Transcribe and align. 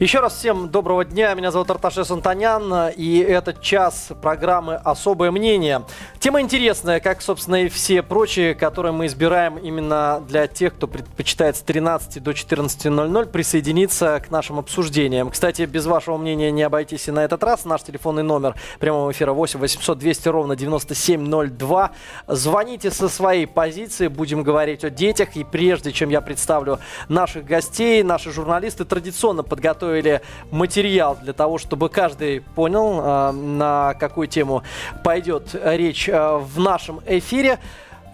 Еще 0.00 0.20
раз 0.20 0.34
всем 0.34 0.70
доброго 0.70 1.04
дня. 1.04 1.34
Меня 1.34 1.50
зовут 1.50 1.70
Арташес 1.70 2.10
Антонян. 2.10 2.90
И 2.96 3.18
этот 3.18 3.60
час 3.60 4.08
программы 4.22 4.76
«Особое 4.76 5.30
мнение». 5.30 5.82
Тема 6.18 6.40
интересная, 6.40 6.98
как, 6.98 7.20
собственно, 7.20 7.64
и 7.64 7.68
все 7.68 8.02
прочие, 8.02 8.54
которые 8.54 8.92
мы 8.92 9.06
избираем 9.06 9.58
именно 9.58 10.22
для 10.26 10.46
тех, 10.46 10.74
кто 10.74 10.86
предпочитает 10.86 11.56
с 11.56 11.60
13 11.60 12.22
до 12.22 12.30
14.00 12.30 13.26
присоединиться 13.26 14.22
к 14.26 14.30
нашим 14.30 14.58
обсуждениям. 14.58 15.30
Кстати, 15.30 15.62
без 15.62 15.84
вашего 15.84 16.16
мнения 16.16 16.50
не 16.50 16.62
обойтись 16.62 17.08
и 17.08 17.10
на 17.10 17.24
этот 17.24 17.42
раз. 17.44 17.66
Наш 17.66 17.82
телефонный 17.82 18.22
номер 18.22 18.54
прямого 18.78 19.12
эфира 19.12 19.32
8 19.32 19.60
800 19.60 19.98
200 19.98 20.28
ровно 20.28 20.56
9702. 20.56 21.90
Звоните 22.28 22.90
со 22.90 23.08
своей 23.08 23.46
позиции. 23.46 24.08
Будем 24.08 24.42
говорить 24.42 24.84
о 24.84 24.90
детях. 24.90 25.36
И 25.36 25.44
прежде 25.44 25.92
чем 25.92 26.08
я 26.08 26.22
представлю 26.22 26.78
наших 27.08 27.44
гостей, 27.44 28.02
наши 28.02 28.32
журналисты 28.32 28.86
традиционно 28.86 29.42
подготовили 29.42 29.82
подготовили 29.92 30.22
материал 30.50 31.18
для 31.20 31.32
того, 31.32 31.58
чтобы 31.58 31.88
каждый 31.88 32.40
понял, 32.40 33.00
э, 33.00 33.32
на 33.32 33.94
какую 33.94 34.26
тему 34.26 34.62
пойдет 35.04 35.54
речь 35.54 36.08
э, 36.08 36.36
в 36.36 36.58
нашем 36.58 37.00
эфире. 37.06 37.58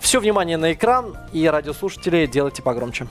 Все 0.01 0.21
внимание 0.21 0.57
на 0.57 0.73
экран 0.73 1.17
и 1.33 1.47
радиослушатели 1.47 2.27
делайте 2.27 2.63
погромче. 2.63 3.07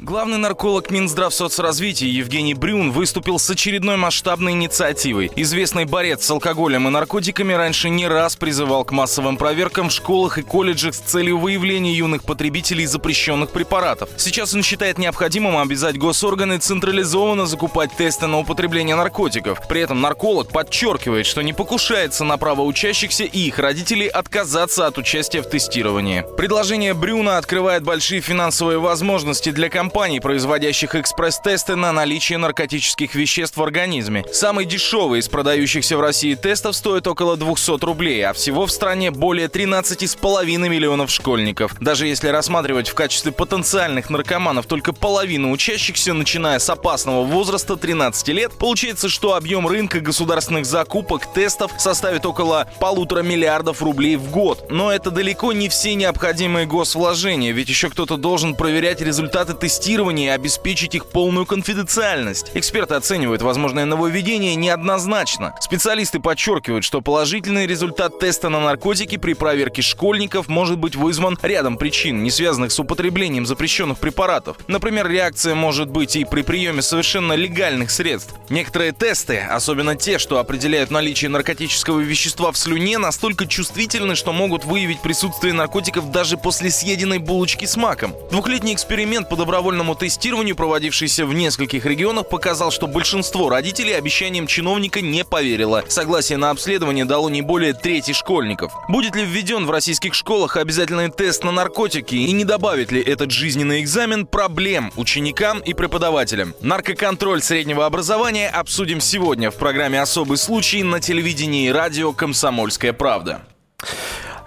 Главный 0.00 0.38
нарколог 0.38 0.92
Минздрав 0.92 1.34
соцразвития 1.34 2.08
Евгений 2.08 2.54
Брюн 2.54 2.92
выступил 2.92 3.40
с 3.40 3.50
очередной 3.50 3.96
масштабной 3.96 4.52
инициативой. 4.52 5.28
Известный 5.34 5.86
борец 5.86 6.24
с 6.24 6.30
алкоголем 6.30 6.86
и 6.86 6.90
наркотиками 6.92 7.52
раньше 7.52 7.90
не 7.90 8.06
раз 8.06 8.36
призывал 8.36 8.84
к 8.84 8.92
массовым 8.92 9.36
проверкам 9.36 9.88
в 9.88 9.92
школах 9.92 10.38
и 10.38 10.42
колледжах 10.42 10.94
с 10.94 11.00
целью 11.00 11.38
выявления 11.38 11.92
юных 11.94 12.22
потребителей 12.22 12.86
запрещенных 12.86 13.50
препаратов. 13.50 14.08
Сейчас 14.16 14.54
он 14.54 14.62
считает 14.62 14.98
необходимым 14.98 15.58
обязать 15.58 15.98
госорганы 15.98 16.58
централизованно 16.58 17.46
закупать 17.46 17.90
тесты 17.96 18.28
на 18.28 18.38
употребление 18.38 18.94
наркотиков. 18.94 19.66
При 19.66 19.80
этом 19.80 20.00
нарколог 20.00 20.52
подчеркивает, 20.52 21.26
что 21.26 21.42
не 21.42 21.52
покушается 21.52 22.22
на 22.22 22.38
право 22.38 22.62
учащихся 22.62 23.24
и 23.24 23.40
их 23.40 23.58
родителей 23.58 24.06
отказаться 24.06 24.86
от 24.86 24.96
участия 24.96 25.42
в 25.42 25.50
тестировании. 25.50 26.24
Предложение 26.36 26.94
Брюна 26.94 27.36
открывает 27.36 27.82
большие 27.82 28.20
финансовые 28.20 28.78
возможности 28.78 29.50
для 29.50 29.68
компаний 29.68 29.87
компаний, 29.88 30.20
производящих 30.20 30.94
экспресс-тесты 30.94 31.74
на 31.74 31.92
наличие 31.92 32.36
наркотических 32.36 33.14
веществ 33.14 33.56
в 33.56 33.62
организме. 33.62 34.22
Самый 34.30 34.66
дешевый 34.66 35.20
из 35.20 35.30
продающихся 35.30 35.96
в 35.96 36.02
России 36.02 36.34
тестов 36.34 36.76
стоит 36.76 37.06
около 37.06 37.38
200 37.38 37.82
рублей, 37.82 38.22
а 38.26 38.34
всего 38.34 38.66
в 38.66 38.70
стране 38.70 39.10
более 39.10 39.48
13,5 39.48 40.68
миллионов 40.68 41.10
школьников. 41.10 41.74
Даже 41.80 42.06
если 42.06 42.28
рассматривать 42.28 42.90
в 42.90 42.94
качестве 42.94 43.32
потенциальных 43.32 44.10
наркоманов 44.10 44.66
только 44.66 44.92
половину 44.92 45.52
учащихся, 45.52 46.12
начиная 46.12 46.58
с 46.58 46.68
опасного 46.68 47.24
возраста 47.24 47.76
13 47.76 48.28
лет, 48.28 48.52
получается, 48.58 49.08
что 49.08 49.36
объем 49.36 49.66
рынка 49.66 50.00
государственных 50.00 50.66
закупок 50.66 51.32
тестов 51.32 51.72
составит 51.78 52.26
около 52.26 52.68
полутора 52.78 53.22
миллиардов 53.22 53.80
рублей 53.80 54.16
в 54.16 54.30
год. 54.30 54.66
Но 54.68 54.92
это 54.92 55.10
далеко 55.10 55.54
не 55.54 55.70
все 55.70 55.94
необходимые 55.94 56.66
госвложения, 56.66 57.52
ведь 57.52 57.70
еще 57.70 57.88
кто-то 57.88 58.18
должен 58.18 58.54
проверять 58.54 59.00
результаты 59.00 59.54
тестирования 59.54 59.77
тестирования 59.78 60.32
и 60.32 60.34
обеспечить 60.34 60.94
их 60.96 61.06
полную 61.06 61.46
конфиденциальность. 61.46 62.50
Эксперты 62.54 62.94
оценивают 62.94 63.42
возможное 63.42 63.84
нововведение 63.84 64.56
неоднозначно. 64.56 65.54
Специалисты 65.60 66.18
подчеркивают, 66.18 66.84
что 66.84 67.00
положительный 67.00 67.66
результат 67.66 68.18
теста 68.18 68.48
на 68.48 68.58
наркотики 68.60 69.16
при 69.16 69.34
проверке 69.34 69.82
школьников 69.82 70.48
может 70.48 70.78
быть 70.78 70.96
вызван 70.96 71.38
рядом 71.42 71.76
причин, 71.76 72.24
не 72.24 72.30
связанных 72.30 72.72
с 72.72 72.80
употреблением 72.80 73.46
запрещенных 73.46 73.98
препаратов. 73.98 74.56
Например, 74.66 75.08
реакция 75.08 75.54
может 75.54 75.88
быть 75.88 76.16
и 76.16 76.24
при 76.24 76.42
приеме 76.42 76.82
совершенно 76.82 77.34
легальных 77.34 77.92
средств. 77.92 78.34
Некоторые 78.48 78.92
тесты, 78.92 79.38
особенно 79.38 79.94
те, 79.94 80.18
что 80.18 80.38
определяют 80.38 80.90
наличие 80.90 81.28
наркотического 81.28 82.00
вещества 82.00 82.50
в 82.50 82.58
слюне, 82.58 82.98
настолько 82.98 83.46
чувствительны, 83.46 84.16
что 84.16 84.32
могут 84.32 84.64
выявить 84.64 85.02
присутствие 85.02 85.52
наркотиков 85.52 86.10
даже 86.10 86.36
после 86.36 86.70
съеденной 86.70 87.18
булочки 87.18 87.64
с 87.64 87.76
маком. 87.76 88.12
Двухлетний 88.30 88.74
эксперимент 88.74 89.28
по 89.28 89.36
добровольному 89.36 89.67
добровольному 89.68 89.94
тестированию, 89.94 90.56
проводившийся 90.56 91.26
в 91.26 91.34
нескольких 91.34 91.84
регионах, 91.84 92.30
показал, 92.30 92.70
что 92.70 92.86
большинство 92.86 93.50
родителей 93.50 93.92
обещаниям 93.92 94.46
чиновника 94.46 95.02
не 95.02 95.26
поверило. 95.26 95.84
Согласие 95.88 96.38
на 96.38 96.48
обследование 96.48 97.04
дало 97.04 97.28
не 97.28 97.42
более 97.42 97.74
трети 97.74 98.12
школьников. 98.12 98.72
Будет 98.88 99.14
ли 99.14 99.26
введен 99.26 99.66
в 99.66 99.70
российских 99.70 100.14
школах 100.14 100.56
обязательный 100.56 101.10
тест 101.10 101.44
на 101.44 101.52
наркотики 101.52 102.14
и 102.14 102.32
не 102.32 102.44
добавит 102.44 102.90
ли 102.92 103.02
этот 103.02 103.30
жизненный 103.30 103.82
экзамен 103.82 104.26
проблем 104.26 104.90
ученикам 104.96 105.58
и 105.60 105.74
преподавателям? 105.74 106.54
Наркоконтроль 106.62 107.42
среднего 107.42 107.84
образования 107.84 108.48
обсудим 108.48 109.02
сегодня 109.02 109.50
в 109.50 109.56
программе 109.56 110.00
«Особый 110.00 110.38
случай» 110.38 110.82
на 110.82 110.98
телевидении 110.98 111.66
и 111.66 111.72
радио 111.72 112.14
«Комсомольская 112.14 112.94
правда». 112.94 113.42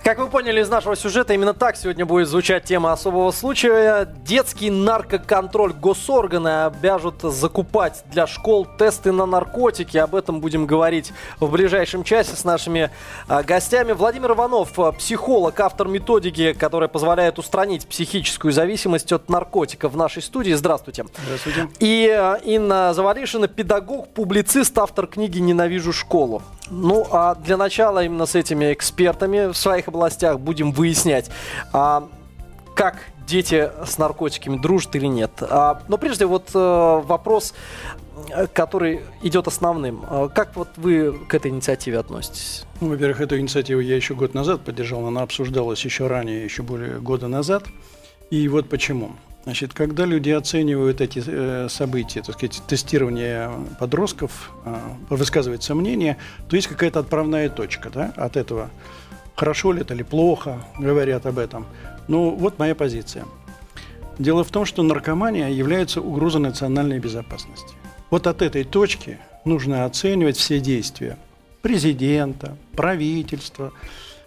Как 0.03 0.17
вы 0.17 0.27
поняли 0.29 0.61
из 0.61 0.67
нашего 0.67 0.95
сюжета, 0.95 1.33
именно 1.35 1.53
так 1.53 1.77
сегодня 1.77 2.07
будет 2.07 2.27
звучать 2.27 2.63
тема 2.63 2.91
особого 2.91 3.29
случая. 3.29 4.05
Детский 4.25 4.71
наркоконтроль 4.71 5.73
госорганы 5.73 6.65
обяжут 6.65 7.21
закупать 7.21 8.03
для 8.11 8.25
школ 8.25 8.65
тесты 8.79 9.11
на 9.11 9.27
наркотики. 9.27 9.97
Об 9.97 10.15
этом 10.15 10.41
будем 10.41 10.65
говорить 10.65 11.13
в 11.39 11.51
ближайшем 11.51 12.03
часе 12.03 12.35
с 12.35 12.43
нашими 12.43 12.89
а, 13.27 13.43
гостями. 13.43 13.91
Владимир 13.91 14.31
Иванов, 14.31 14.77
а, 14.79 14.91
психолог, 14.91 15.59
автор 15.59 15.87
методики, 15.87 16.53
которая 16.53 16.89
позволяет 16.89 17.37
устранить 17.37 17.87
психическую 17.87 18.51
зависимость 18.51 19.11
от 19.11 19.29
наркотиков 19.29 19.93
в 19.93 19.97
нашей 19.97 20.23
студии. 20.23 20.53
Здравствуйте. 20.53 21.05
Здравствуйте. 21.25 21.69
И 21.79 22.09
а, 22.09 22.39
Инна 22.43 22.95
Завалишина, 22.95 23.47
педагог, 23.47 24.09
публицист, 24.09 24.75
автор 24.79 25.05
книги 25.05 25.37
«Ненавижу 25.37 25.93
школу». 25.93 26.41
Ну, 26.71 27.05
а 27.11 27.35
для 27.35 27.57
начала 27.57 28.03
именно 28.03 28.25
с 28.25 28.33
этими 28.33 28.71
экспертами 28.71 29.20
в 29.27 29.53
своих 29.53 29.87
областях 29.87 30.39
будем 30.39 30.71
выяснять, 30.71 31.29
а, 31.73 32.07
как 32.75 32.97
дети 33.27 33.69
с 33.85 33.97
наркотиками 33.97 34.57
дружат 34.57 34.95
или 34.95 35.05
нет. 35.05 35.31
А, 35.41 35.81
но 35.87 35.97
прежде 35.97 36.25
вот 36.25 36.49
а, 36.53 37.01
вопрос, 37.01 37.53
который 38.53 39.01
идет 39.21 39.47
основным. 39.47 40.01
А, 40.09 40.27
как 40.29 40.55
вот 40.55 40.69
вы 40.77 41.13
к 41.27 41.33
этой 41.33 41.51
инициативе 41.51 41.99
относитесь? 41.99 42.65
Ну, 42.79 42.89
во-первых, 42.89 43.21
эту 43.21 43.39
инициативу 43.39 43.79
я 43.79 43.95
еще 43.95 44.15
год 44.15 44.33
назад 44.33 44.61
поддержал, 44.61 45.05
она 45.05 45.21
обсуждалась 45.21 45.83
еще 45.85 46.07
ранее, 46.07 46.43
еще 46.43 46.63
более 46.63 46.99
года 46.99 47.27
назад. 47.27 47.63
И 48.29 48.47
вот 48.47 48.69
почему. 48.69 49.11
Значит, 49.43 49.73
когда 49.73 50.05
люди 50.05 50.29
оценивают 50.29 51.01
эти 51.01 51.21
э, 51.25 51.67
события, 51.67 52.21
так 52.21 52.35
сказать, 52.35 52.61
тестирование 52.67 53.51
подростков, 53.79 54.51
э, 54.65 54.75
высказывают 55.09 55.63
сомнения, 55.63 56.17
то 56.47 56.55
есть 56.55 56.67
какая-то 56.67 56.99
отправная 56.99 57.49
точка 57.49 57.89
да, 57.89 58.13
от 58.15 58.37
этого. 58.37 58.69
Хорошо 59.41 59.71
ли 59.71 59.81
это 59.81 59.95
или 59.95 60.03
плохо, 60.03 60.63
говорят 60.77 61.25
об 61.25 61.39
этом. 61.39 61.65
Ну, 62.07 62.29
вот 62.29 62.59
моя 62.59 62.75
позиция. 62.75 63.25
Дело 64.19 64.43
в 64.43 64.51
том, 64.51 64.65
что 64.65 64.83
наркомания 64.83 65.49
является 65.49 65.99
угрозой 65.99 66.41
национальной 66.41 66.99
безопасности. 66.99 67.73
Вот 68.11 68.27
от 68.27 68.43
этой 68.43 68.63
точки 68.63 69.17
нужно 69.43 69.85
оценивать 69.85 70.37
все 70.37 70.59
действия 70.59 71.17
президента, 71.63 72.55
правительства, 72.75 73.71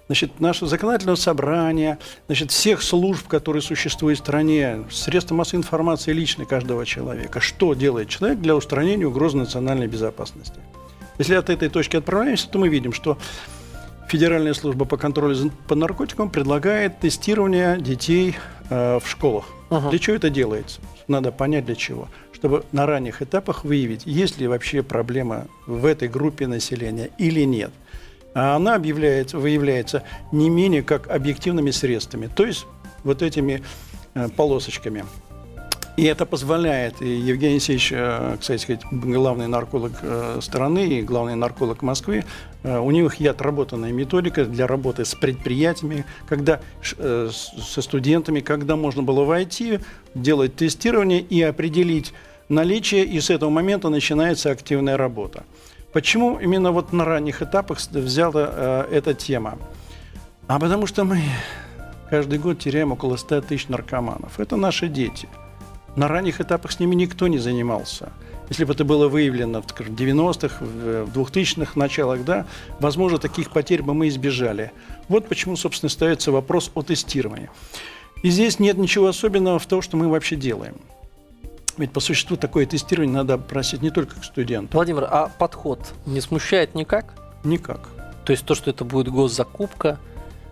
значит, 0.07 0.41
нашего 0.41 0.69
законодательного 0.69 1.15
собрания, 1.15 2.01
значит, 2.27 2.51
всех 2.51 2.83
служб, 2.83 3.29
которые 3.29 3.63
существуют 3.63 4.19
в 4.19 4.23
стране, 4.23 4.83
средства 4.91 5.37
массовой 5.37 5.61
информации 5.61 6.13
личной 6.13 6.45
каждого 6.45 6.85
человека. 6.85 7.39
Что 7.39 7.75
делает 7.75 8.09
человек 8.09 8.41
для 8.41 8.57
устранения 8.57 9.07
угрозы 9.07 9.37
национальной 9.37 9.87
безопасности? 9.87 10.59
Если 11.19 11.35
от 11.35 11.51
этой 11.51 11.69
точки 11.69 11.95
отправляемся, 11.95 12.49
то 12.49 12.59
мы 12.59 12.69
видим, 12.69 12.93
что 12.93 13.17
Федеральная 14.15 14.55
служба 14.55 14.85
по 14.85 14.97
контролю 14.97 15.51
по 15.67 15.75
наркотикам 15.75 16.31
предлагает 16.31 17.01
тестирование 17.01 17.81
детей 17.81 18.37
э, 18.71 19.01
в 19.01 19.09
школах. 19.09 19.47
Ага. 19.71 19.91
Для 19.91 19.99
чего 19.99 20.15
это 20.15 20.31
делается? 20.31 20.81
Надо 21.09 21.33
понять 21.33 21.65
для 21.65 21.75
чего. 21.75 22.07
Чтобы 22.33 22.65
на 22.71 22.87
ранних 22.87 23.23
этапах 23.23 23.65
выявить, 23.65 24.03
есть 24.07 24.39
ли 24.39 24.47
вообще 24.47 24.85
проблема 24.85 25.49
в 25.67 25.85
этой 25.85 26.07
группе 26.07 26.47
населения 26.47 27.11
или 27.19 27.41
нет 27.41 27.73
а 28.35 28.55
она 28.55 28.77
объявляется, 28.77 29.37
выявляется 29.37 30.05
не 30.31 30.49
менее 30.49 30.85
как 30.85 31.11
объективными 31.11 31.73
средствами, 31.73 32.29
то 32.33 32.47
есть 32.47 32.67
вот 33.03 33.21
этими 33.21 33.65
э, 34.15 34.29
полосочками. 34.29 35.05
И 35.97 36.05
это 36.05 36.27
позволяет, 36.27 37.01
и 37.03 37.09
Евгений 37.09 37.55
Алексеевич, 37.55 37.93
э, 37.93 38.37
кстати 38.41 38.61
сказать, 38.61 38.83
главный 38.91 39.47
нарколог 39.47 39.93
э, 40.03 40.41
страны 40.43 40.89
и 40.89 41.03
главный 41.03 41.37
нарколог 41.37 41.83
Москвы, 41.83 42.25
у 42.65 42.91
них 42.91 43.17
есть 43.17 43.31
отработанная 43.31 43.93
методика 43.93 44.47
для 44.47 44.67
работы 44.67 45.05
с 45.05 45.15
предприятиями, 45.15 46.07
когда 46.27 46.63
со 46.83 47.83
студентами, 47.83 48.41
когда 48.41 48.75
можно 48.75 49.03
было 49.03 49.25
войти, 49.25 49.81
делать 50.15 50.57
тестирование 50.57 51.21
и 51.21 51.43
определить 51.43 52.15
наличие, 52.49 53.05
и 53.05 53.21
с 53.21 53.31
этого 53.31 53.51
момента 53.51 53.89
начинается 53.89 54.51
активная 54.51 54.97
работа. 54.97 55.45
Почему 55.93 56.39
именно 56.41 56.73
вот 56.73 56.93
на 56.93 57.05
ранних 57.05 57.43
этапах 57.43 57.79
взята 57.91 58.87
э, 58.91 58.97
эта 58.97 59.15
тема? 59.15 59.59
А 60.49 60.59
потому 60.59 60.87
что 60.87 61.05
мы 61.05 61.23
каждый 62.11 62.39
год 62.39 62.59
теряем 62.59 62.93
около 62.93 63.17
100 63.17 63.43
тысяч 63.43 63.69
наркоманов. 63.69 64.41
Это 64.41 64.57
наши 64.57 64.89
дети. 64.89 65.29
На 65.97 66.09
ранних 66.09 66.41
этапах 66.41 66.73
с 66.73 66.81
ними 66.81 66.95
никто 66.95 67.29
не 67.29 67.39
занимался. 67.39 68.13
Если 68.49 68.65
бы 68.65 68.75
это 68.75 68.85
было 68.85 69.09
выявлено 69.09 69.63
в 69.63 69.69
скажем, 69.69 69.95
90-х, 69.95 70.65
в 70.65 71.19
2000-х 71.19 71.79
началах, 71.79 72.25
да, 72.25 72.47
возможно, 72.79 73.19
таких 73.19 73.51
потерь 73.51 73.83
бы 73.83 73.95
мы 73.95 74.09
избежали. 74.09 74.73
Вот 75.09 75.29
почему, 75.29 75.57
собственно, 75.57 75.89
ставится 75.89 76.31
вопрос 76.31 76.71
о 76.75 76.83
тестировании. 76.83 77.49
И 78.23 78.31
здесь 78.31 78.59
нет 78.59 78.77
ничего 78.77 79.07
особенного 79.07 79.59
в 79.59 79.67
том, 79.67 79.83
что 79.83 79.97
мы 79.97 80.09
вообще 80.09 80.37
делаем. 80.37 80.77
Ведь 81.77 81.93
по 81.93 82.01
существу 82.01 82.37
такое 82.37 82.67
тестирование 82.67 83.15
надо 83.15 83.39
просить 83.39 83.83
не 83.83 83.91
только 83.91 84.21
к 84.21 84.25
студентам. 84.25 84.71
Владимир, 84.73 85.07
а 85.11 85.31
подход 85.39 85.81
не 86.07 86.21
смущает 86.21 86.75
никак? 86.75 87.15
Никак. 87.45 87.89
То 88.25 88.33
есть 88.33 88.45
то, 88.45 88.55
что 88.55 88.71
это 88.71 88.85
будет 88.85 89.09
госзакупка, 89.09 89.99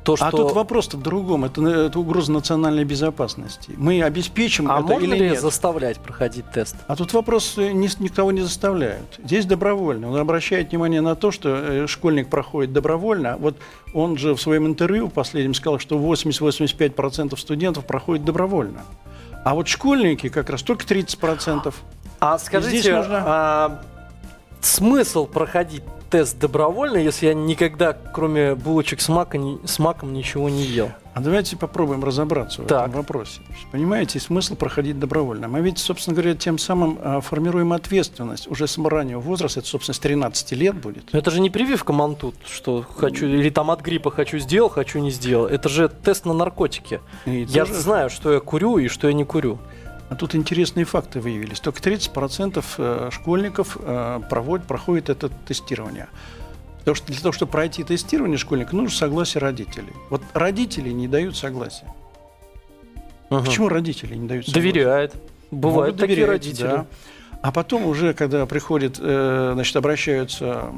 то, 0.05 0.17
что... 0.17 0.27
А 0.27 0.31
тут 0.31 0.53
вопрос-то 0.53 0.97
в 0.97 1.03
другом. 1.03 1.45
Это, 1.45 1.65
это 1.67 1.99
угроза 1.99 2.33
национальной 2.33 2.85
безопасности. 2.85 3.73
Мы 3.77 4.03
обеспечим 4.03 4.71
А 4.71 4.79
это 4.81 4.83
можно 4.83 5.05
или 5.15 5.15
ли 5.25 5.31
нет? 5.31 5.41
заставлять 5.41 5.99
проходить 6.01 6.45
тест? 6.53 6.77
А 6.89 6.97
тут 6.97 7.13
вопрос 7.13 7.55
э, 7.57 7.73
ни- 7.73 8.03
никого 8.03 8.33
не 8.33 8.41
заставляют. 8.41 9.21
Здесь 9.25 9.47
добровольно. 9.47 10.11
Он 10.11 10.17
обращает 10.19 10.71
внимание 10.71 11.01
на 11.01 11.15
то, 11.15 11.31
что 11.31 11.49
э, 11.51 11.87
школьник 11.87 12.29
проходит 12.29 12.73
добровольно. 12.73 13.37
Вот 13.39 13.57
он 13.95 14.17
же 14.19 14.35
в 14.35 14.41
своем 14.41 14.67
интервью 14.67 15.09
последнем 15.09 15.55
сказал, 15.55 15.79
что 15.79 15.97
80-85% 15.99 17.37
студентов 17.39 17.87
проходят 17.87 18.25
добровольно. 18.25 18.83
А 19.45 19.55
вот 19.55 19.69
школьники 19.69 20.29
как 20.29 20.51
раз 20.51 20.63
только 20.63 20.85
30%. 20.85 21.73
А 22.21 22.39
здесь 22.39 22.47
скажите, 22.47 22.97
нужно- 22.97 23.23
а, 23.27 23.83
смысл 24.61 25.27
проходить 25.27 25.83
тест 26.13 26.39
добровольно, 26.39 26.99
если 26.99 27.27
я 27.27 27.35
никогда, 27.35 27.95
кроме 27.95 28.55
булочек 28.55 29.01
с, 29.01 29.09
мака, 29.09 29.39
с 29.65 29.79
маком, 29.79 30.13
ничего 30.13 30.51
не 30.51 30.63
ел? 30.63 30.91
А 31.15 31.21
давайте 31.21 31.57
попробуем 31.57 32.05
разобраться 32.05 32.63
в 32.63 32.67
Так. 32.67 32.89
этом 32.89 33.01
вопросе. 33.01 33.41
Понимаете, 33.71 34.21
смысл 34.21 34.55
проходить 34.55 34.99
добровольно. 34.99 35.49
Мы 35.49 35.61
ведь, 35.63 35.79
собственно 35.79 36.15
говоря, 36.15 36.35
тем 36.35 36.59
самым 36.59 36.99
а, 37.03 37.21
формируем 37.23 37.73
ответственность 37.73 38.47
уже 38.47 38.67
с 38.67 38.79
раннего 38.79 39.21
возраста, 39.21 39.61
это, 39.61 39.69
собственно, 39.69 39.95
с 39.95 39.99
13 39.99 40.53
лет 40.53 40.75
будет. 40.77 41.13
Но 41.13 41.19
это 41.19 41.31
же 41.31 41.41
не 41.41 41.49
прививка 41.51 41.93
мантут, 41.95 42.35
что 42.47 42.83
хочу, 42.97 43.27
или 43.27 43.49
там 43.51 43.71
от 43.71 43.81
гриппа 43.81 44.11
хочу 44.11 44.39
сделал, 44.39 44.69
хочу 44.69 44.99
не 45.01 45.11
сделал. 45.11 45.47
Это 45.47 45.69
же 45.71 45.89
тест 45.89 46.27
на 46.27 46.35
наркотики. 46.35 47.01
И 47.25 47.47
Я 47.49 47.65
тоже- 47.65 47.81
знаю, 47.81 48.11
что 48.11 48.33
я 48.33 48.41
курю 48.41 48.77
и 48.79 48.89
что 48.89 49.07
я 49.09 49.15
не 49.15 49.25
курю. 49.25 49.59
А 50.13 50.15
тут 50.15 50.35
интересные 50.35 50.85
факты 50.85 51.21
выявились. 51.21 51.59
Только 51.59 51.81
30% 51.81 52.63
э, 52.77 53.09
школьников 53.11 53.79
э, 53.81 54.21
проводят, 54.29 54.67
проходят 54.67 55.09
это 55.09 55.31
тестирование. 55.31 56.09
Потому 56.81 56.97
что 56.97 57.07
для 57.07 57.23
того, 57.23 57.33
чтобы 57.33 57.51
пройти 57.51 57.83
тестирование 57.83 58.37
школьника, 58.37 58.77
нужно 58.77 58.95
согласие 58.95 59.41
родителей. 59.41 59.95
Вот 60.11 60.21
родители 60.35 60.91
не 60.91 61.09
дают 61.09 61.35
согласия. 61.35 61.87
Ага. 63.31 63.47
Почему 63.47 63.71
родители 63.71 64.15
не 64.15 64.29
дают 64.29 64.45
согласия? 64.45 64.73
Доверяет. 64.73 65.15
Бывают 65.51 65.95
Могут 65.95 66.01
такие 66.01 66.27
доверять, 66.27 66.45
родители. 66.45 66.67
да. 66.67 66.87
А 67.43 67.51
потом 67.51 67.87
уже, 67.87 68.15
когда 68.15 68.47
приходят, 68.47 68.99
э, 69.01 69.51
значит, 69.55 69.75
обращаются 69.75 70.73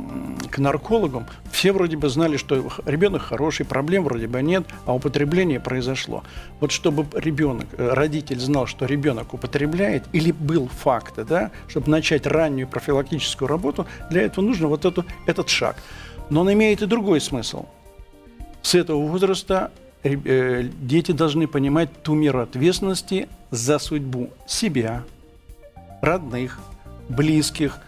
к 0.50 0.56
наркологам, 0.56 1.26
все 1.52 1.72
вроде 1.72 1.98
бы 1.98 2.08
знали, 2.08 2.38
что 2.38 2.70
ребенок 2.86 3.20
хороший, 3.20 3.66
проблем 3.66 4.04
вроде 4.04 4.28
бы 4.28 4.40
нет, 4.42 4.64
а 4.86 4.94
употребление 4.94 5.60
произошло. 5.60 6.24
Вот 6.60 6.72
чтобы 6.72 7.06
ребенок, 7.20 7.66
э, 7.76 7.92
родитель 7.92 8.40
знал, 8.40 8.66
что 8.66 8.86
ребенок 8.86 9.34
употребляет, 9.34 10.04
или 10.14 10.32
был 10.32 10.68
факт, 10.68 11.16
да, 11.28 11.50
чтобы 11.68 11.90
начать 11.90 12.26
раннюю 12.26 12.66
профилактическую 12.66 13.46
работу, 13.46 13.86
для 14.08 14.22
этого 14.22 14.42
нужно 14.42 14.68
вот 14.68 14.86
эту, 14.86 15.04
этот 15.26 15.50
шаг. 15.50 15.76
Но 16.30 16.40
он 16.40 16.52
имеет 16.54 16.80
и 16.80 16.86
другой 16.86 17.20
смысл. 17.20 17.66
С 18.62 18.74
этого 18.74 19.06
возраста 19.06 19.70
э, 20.02 20.62
дети 20.80 21.12
должны 21.12 21.46
понимать 21.46 21.90
ту 22.02 22.14
меру 22.14 22.40
ответственности 22.40 23.28
за 23.50 23.78
судьбу 23.78 24.30
себя, 24.46 25.04
родных, 26.04 26.58
близких, 27.08 27.78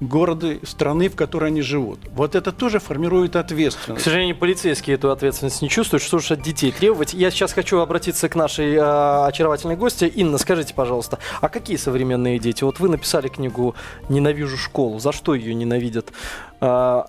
города, 0.00 0.58
страны, 0.64 1.08
в 1.08 1.16
которой 1.16 1.46
они 1.50 1.60
живут. 1.60 1.98
Вот 2.14 2.36
это 2.36 2.52
тоже 2.52 2.78
формирует 2.78 3.32
К 3.32 3.36
ответственность. 3.36 4.04
сожалению, 4.04 4.36
полицейские 4.36 4.94
эту 4.94 5.10
ответственность 5.10 5.60
не 5.60 5.68
чувствуют. 5.68 6.04
Что 6.04 6.20
же 6.20 6.34
от 6.34 6.42
детей 6.42 6.70
требовать? 6.70 7.14
Я 7.14 7.32
сейчас 7.32 7.52
хочу 7.52 7.78
обратиться 7.80 8.28
к 8.28 8.36
нашей 8.36 8.74
э, 8.74 9.26
очаровательной 9.26 9.74
гости. 9.74 10.04
Инна, 10.04 10.38
скажите, 10.38 10.72
пожалуйста, 10.72 11.18
а 11.40 11.48
какие 11.48 11.76
современные 11.76 12.38
дети? 12.38 12.62
Вот 12.62 12.78
вы 12.78 12.88
написали 12.88 13.26
книгу 13.26 13.74
«Ненавижу 14.08 14.56
школу». 14.56 15.00
За 15.00 15.10
что 15.10 15.34
ее 15.34 15.52
ненавидят 15.54 16.12
э, 16.60 17.02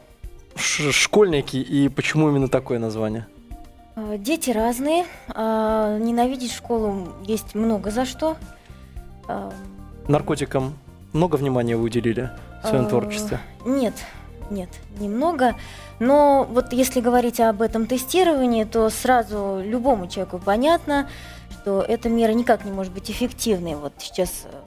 ш- 0.55 0.91
школьники 0.91 1.57
и 1.57 1.89
почему 1.89 2.29
именно 2.29 2.47
такое 2.47 2.79
название? 2.79 3.27
Э, 3.95 4.15
Дети 4.17 4.49
разные. 4.49 5.05
а, 5.27 5.99
Ненавидеть 5.99 6.53
школу 6.53 7.09
есть 7.23 7.53
много 7.53 7.91
за 7.91 8.05
что. 8.05 8.35
А, 10.09 10.11
Наркотикам 10.11 10.73
много 11.13 11.35
внимания 11.35 11.77
вы 11.77 11.83
уделили 11.83 12.31
в 12.63 12.67
своем 12.67 12.87
э, 12.87 12.89
творчестве? 12.89 13.39
Нет, 13.65 13.93
нет, 14.49 14.69
немного. 14.99 15.55
Но 15.99 16.47
вот 16.49 16.73
если 16.73 16.99
говорить 16.99 17.39
об 17.39 17.61
этом 17.61 17.85
тестировании, 17.85 18.63
то 18.63 18.89
сразу 18.89 19.61
любому 19.63 20.07
человеку 20.07 20.41
понятно, 20.43 21.07
что 21.51 21.81
эта 21.81 22.09
мера 22.09 22.31
никак 22.31 22.65
не 22.65 22.71
может 22.71 22.91
быть 22.91 23.11
эффективной. 23.11 23.75
Вот 23.75 23.93
сейчас 23.99 24.45
э, 24.45 24.58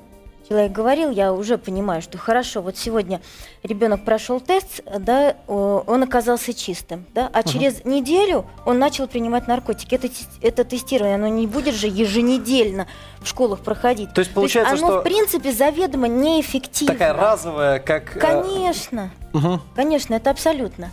человек 0.49 0.73
говорил, 0.73 1.11
я 1.11 1.33
уже 1.33 1.59
понимаю, 1.59 2.03
что 2.03 2.19
хорошо, 2.19 2.63
вот 2.63 2.77
сегодня 2.77 3.21
ребенок 3.63 4.05
прошел 4.05 4.41
тест, 4.41 4.83
да, 4.99 5.37
он 5.47 6.03
оказался 6.03 6.55
чистым, 6.55 7.07
да, 7.15 7.31
а 7.33 7.43
через 7.43 7.85
неделю 7.85 8.45
он 8.67 8.79
начал 8.79 9.07
принимать 9.07 9.47
наркотики. 9.47 9.95
Это, 9.95 10.09
это 10.41 10.65
тестирование, 10.65 11.17
оно 11.17 11.29
не 11.29 11.47
будет 11.47 11.75
же 11.75 11.87
еженедельно 11.87 12.87
в 13.21 13.29
школах 13.29 13.61
проходить. 13.61 14.13
То 14.15 14.21
есть 14.21 14.33
получается, 14.33 14.75
оно, 14.75 14.87
что 14.87 15.01
в 15.01 15.03
принципе, 15.03 15.53
заведомо 15.53 16.09
неэффективно. 16.09 16.95
такая 16.95 17.15
разовая, 17.15 17.79
как... 17.79 18.17
э, 18.17 18.21
Конечно. 18.21 19.11
мгм. 19.33 19.61
Конечно, 19.75 20.15
это 20.15 20.31
абсолютно. 20.31 20.91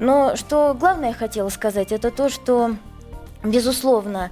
Но 0.00 0.36
что 0.36 0.76
главное 0.78 1.08
я 1.08 1.14
хотела 1.14 1.48
сказать, 1.48 1.92
это 1.92 2.10
то, 2.10 2.28
что, 2.28 2.76
безусловно, 3.42 4.30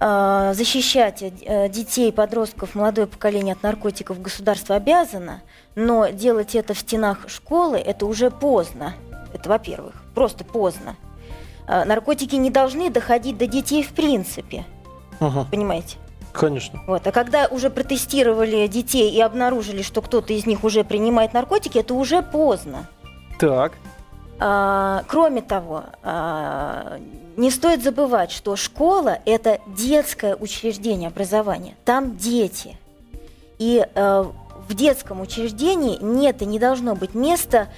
защищать 0.00 1.22
э, 1.22 1.68
детей, 1.68 2.12
подростков, 2.12 2.74
молодое 2.74 3.06
поколение 3.06 3.54
от 3.54 3.62
наркотиков 3.62 4.20
государство 4.22 4.76
обязано, 4.76 5.42
но 5.74 6.08
делать 6.08 6.54
это 6.54 6.74
в 6.74 6.78
стенах 6.78 7.28
школы 7.28 7.78
это 7.78 8.06
уже 8.06 8.30
поздно. 8.30 8.94
Это, 9.34 9.48
во-первых, 9.48 9.94
просто 10.14 10.44
поздно. 10.44 10.96
Э, 11.66 11.84
Наркотики 11.84 12.36
не 12.36 12.50
должны 12.50 12.90
доходить 12.90 13.38
до 13.38 13.46
детей 13.46 13.82
в 13.82 13.90
принципе, 13.92 14.64
Ага, 15.20 15.46
понимаете? 15.50 15.96
конечно. 16.32 16.80
Вот. 16.86 17.04
А 17.06 17.10
когда 17.12 17.48
уже 17.48 17.68
протестировали 17.68 18.68
детей 18.68 19.10
и 19.10 19.20
обнаружили, 19.20 19.82
что 19.82 20.00
кто-то 20.00 20.32
из 20.32 20.46
них 20.46 20.62
уже 20.62 20.84
принимает 20.84 21.32
наркотики, 21.32 21.78
это 21.78 21.94
уже 21.94 22.22
поздно. 22.22 22.86
Так. 23.40 23.72
А, 24.38 25.02
кроме 25.08 25.42
того, 25.42 25.84
а, 26.04 27.00
не 27.38 27.52
стоит 27.52 27.84
забывать, 27.84 28.32
что 28.32 28.56
школа– 28.56 29.20
это 29.24 29.60
детское 29.68 30.34
учреждение 30.34 31.06
образования. 31.08 31.76
Там 31.84 32.16
дети. 32.16 32.76
И 33.58 33.86
э, 33.94 34.24
в 34.68 34.74
детском 34.74 35.20
учреждении 35.20 35.98
нет 36.00 36.42
и 36.42 36.46
не 36.46 36.58
должно 36.58 36.96
быть 36.96 37.14
места 37.14 37.68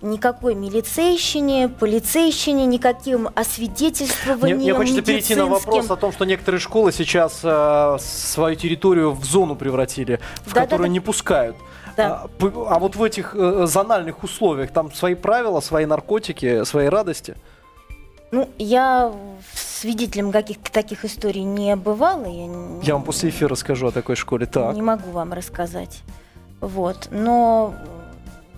никакой 0.00 0.54
милицейщине, 0.54 1.68
полицейщине, 1.68 2.64
никаким 2.64 3.22
Мне, 3.22 3.30
освидетельствованием 3.34 4.56
мне 4.56 4.74
хочется 4.74 5.02
перейти 5.02 5.34
на 5.34 5.44
вопрос 5.44 5.90
о 5.90 5.96
том, 5.96 6.12
что 6.12 6.24
некоторые 6.24 6.58
школы 6.58 6.90
сейчас 6.90 7.40
э, 7.42 7.98
свою 8.00 8.56
территорию 8.56 9.12
в 9.12 9.24
зону 9.26 9.54
превратили, 9.54 10.18
в 10.36 10.46
Да-да-да. 10.46 10.60
которую 10.62 10.90
не 10.90 11.00
пускают. 11.00 11.56
Да. 11.94 12.26
А, 12.40 12.46
а 12.70 12.78
вот 12.78 12.96
в 12.96 13.02
этих 13.02 13.34
э, 13.34 13.66
зональных 13.66 14.24
условиях 14.24 14.70
там 14.70 14.90
свои 14.92 15.14
правила, 15.14 15.60
свои 15.60 15.84
наркотики, 15.84 16.64
свои 16.64 16.86
радости. 16.86 17.36
Ну, 18.32 18.48
я 18.58 19.12
свидетелем 19.54 20.30
каких-то 20.30 20.70
таких 20.70 21.04
историй 21.04 21.42
не 21.42 21.74
бывала. 21.76 22.24
Я, 22.26 22.46
не- 22.46 22.84
Я 22.84 22.94
вам 22.94 23.02
после 23.02 23.30
эфира 23.30 23.50
расскажу 23.50 23.88
о 23.88 23.90
такой 23.90 24.14
школе. 24.16 24.46
Так. 24.46 24.74
Не 24.74 24.82
могу 24.82 25.10
вам 25.10 25.32
рассказать. 25.32 26.02
Вот. 26.60 27.08
Но 27.10 27.74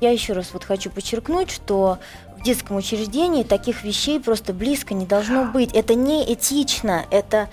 я 0.00 0.10
еще 0.10 0.32
раз 0.34 0.50
вот 0.52 0.64
хочу 0.64 0.90
подчеркнуть, 0.90 1.50
что 1.50 1.98
в 2.38 2.42
детском 2.42 2.76
учреждении 2.76 3.44
таких 3.44 3.84
вещей 3.84 4.20
просто 4.20 4.52
близко 4.52 4.94
не 4.94 5.06
должно 5.06 5.44
быть. 5.44 5.72
Это 5.74 5.94
неэтично, 5.94 7.04
это, 7.10 7.48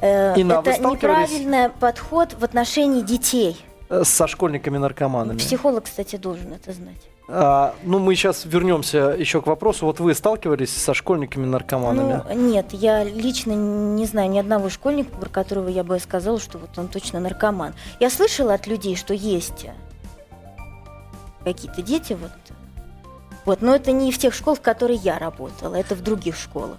э, 0.00 0.34
Инна, 0.36 0.62
это 0.64 0.78
неправильный 0.78 1.68
подход 1.68 2.34
в 2.38 2.42
отношении 2.42 3.02
детей. 3.02 3.56
Э, 3.90 4.02
Со 4.04 4.26
школьниками-наркоманами. 4.26 5.38
Психолог, 5.38 5.84
кстати, 5.84 6.16
должен 6.16 6.52
это 6.54 6.72
знать. 6.72 7.02
А, 7.32 7.74
ну, 7.84 8.00
мы 8.00 8.16
сейчас 8.16 8.44
вернемся 8.44 9.14
еще 9.16 9.40
к 9.40 9.46
вопросу. 9.46 9.86
Вот 9.86 10.00
вы 10.00 10.14
сталкивались 10.14 10.74
со 10.76 10.94
школьниками-наркоманами? 10.94 12.24
Ну, 12.28 12.34
нет, 12.34 12.72
я 12.72 13.04
лично 13.04 13.52
не 13.52 14.04
знаю 14.06 14.30
ни 14.30 14.38
одного 14.38 14.68
школьника, 14.68 15.16
про 15.16 15.28
которого 15.28 15.68
я 15.68 15.84
бы 15.84 15.98
сказала, 16.00 16.40
что 16.40 16.58
вот 16.58 16.76
он 16.76 16.88
точно 16.88 17.20
наркоман. 17.20 17.74
Я 18.00 18.10
слышала 18.10 18.54
от 18.54 18.66
людей, 18.66 18.96
что 18.96 19.14
есть 19.14 19.66
какие-то 21.44 21.82
дети, 21.82 22.18
вот, 22.20 22.32
Вот, 23.46 23.62
но 23.62 23.74
это 23.74 23.92
не 23.92 24.12
в 24.12 24.18
тех 24.18 24.34
школах, 24.34 24.58
в 24.58 24.62
которых 24.62 25.02
я 25.02 25.18
работала, 25.18 25.76
это 25.76 25.94
в 25.94 26.02
других 26.02 26.36
школах. 26.36 26.78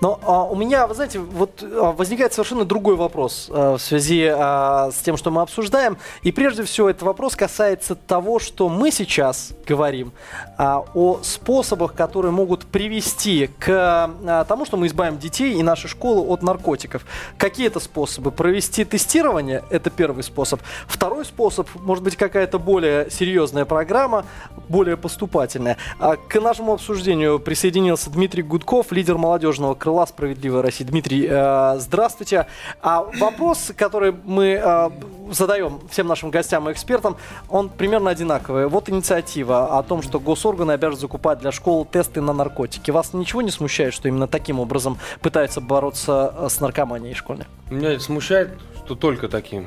Но 0.00 0.20
а, 0.22 0.44
у 0.44 0.56
меня, 0.56 0.86
вы 0.86 0.94
знаете, 0.94 1.18
вот 1.18 1.62
а, 1.62 1.92
возникает 1.92 2.32
совершенно 2.32 2.64
другой 2.64 2.96
вопрос 2.96 3.48
а, 3.50 3.76
в 3.76 3.80
связи 3.80 4.26
а, 4.26 4.90
с 4.90 4.96
тем, 5.02 5.16
что 5.16 5.30
мы 5.30 5.42
обсуждаем. 5.42 5.98
И 6.22 6.32
прежде 6.32 6.64
всего 6.64 6.90
этот 6.90 7.02
вопрос 7.02 7.36
касается 7.36 7.94
того, 7.94 8.38
что 8.38 8.68
мы 8.68 8.90
сейчас 8.90 9.52
говорим 9.66 10.12
а, 10.58 10.84
о 10.94 11.20
способах, 11.22 11.94
которые 11.94 12.32
могут 12.32 12.66
привести 12.66 13.48
к 13.58 13.68
а, 13.68 14.44
тому, 14.44 14.64
что 14.64 14.76
мы 14.76 14.86
избавим 14.86 15.18
детей 15.18 15.54
и 15.54 15.62
наши 15.62 15.88
школы 15.88 16.26
от 16.26 16.42
наркотиков. 16.42 17.04
Какие 17.38 17.66
это 17.68 17.80
способы? 17.80 18.30
Провести 18.30 18.84
тестирование– 18.84 19.62
это 19.70 19.90
первый 19.90 20.22
способ. 20.22 20.60
Второй 20.86 21.24
способ, 21.24 21.68
может 21.74 22.04
быть, 22.04 22.16
какая-то 22.16 22.58
более 22.58 23.10
серьезная 23.10 23.64
программа, 23.64 24.24
более 24.68 24.96
поступательная. 24.96 25.76
А, 25.98 26.16
к 26.16 26.40
нашему 26.40 26.72
обсуждению 26.72 27.38
присоединился 27.40 28.10
Дмитрий 28.10 28.42
Гудков, 28.42 28.92
лидер 28.92 29.18
молодежного 29.18 29.63
крыла 29.72 30.04
«Справедливая 30.06 30.60
Россия». 30.60 30.86
Дмитрий, 30.86 31.26
э, 31.30 31.76
здравствуйте. 31.78 32.46
А 32.82 33.02
вопрос, 33.18 33.72
который 33.74 34.14
мы 34.24 34.60
э, 34.62 34.90
задаем 35.30 35.80
всем 35.88 36.06
нашим 36.06 36.30
гостям 36.30 36.68
и 36.68 36.72
экспертам, 36.72 37.16
он 37.48 37.70
примерно 37.70 38.10
одинаковый. 38.10 38.66
Вот 38.68 38.90
инициатива 38.90 39.78
о 39.78 39.82
том, 39.82 40.02
что 40.02 40.20
госорганы 40.20 40.72
обязаны 40.72 41.00
закупать 41.00 41.38
для 41.38 41.52
школ 41.52 41.86
тесты 41.86 42.20
на 42.20 42.34
наркотики. 42.34 42.90
Вас 42.90 43.14
ничего 43.14 43.40
не 43.40 43.50
смущает, 43.50 43.94
что 43.94 44.08
именно 44.08 44.26
таким 44.28 44.60
образом 44.60 44.98
пытаются 45.22 45.62
бороться 45.62 46.34
э, 46.36 46.48
с 46.50 46.60
наркоманией 46.60 47.14
школьной? 47.14 47.46
Меня 47.70 47.92
это 47.92 48.02
смущает, 48.02 48.50
что 48.84 48.94
только 48.94 49.28
таким 49.28 49.66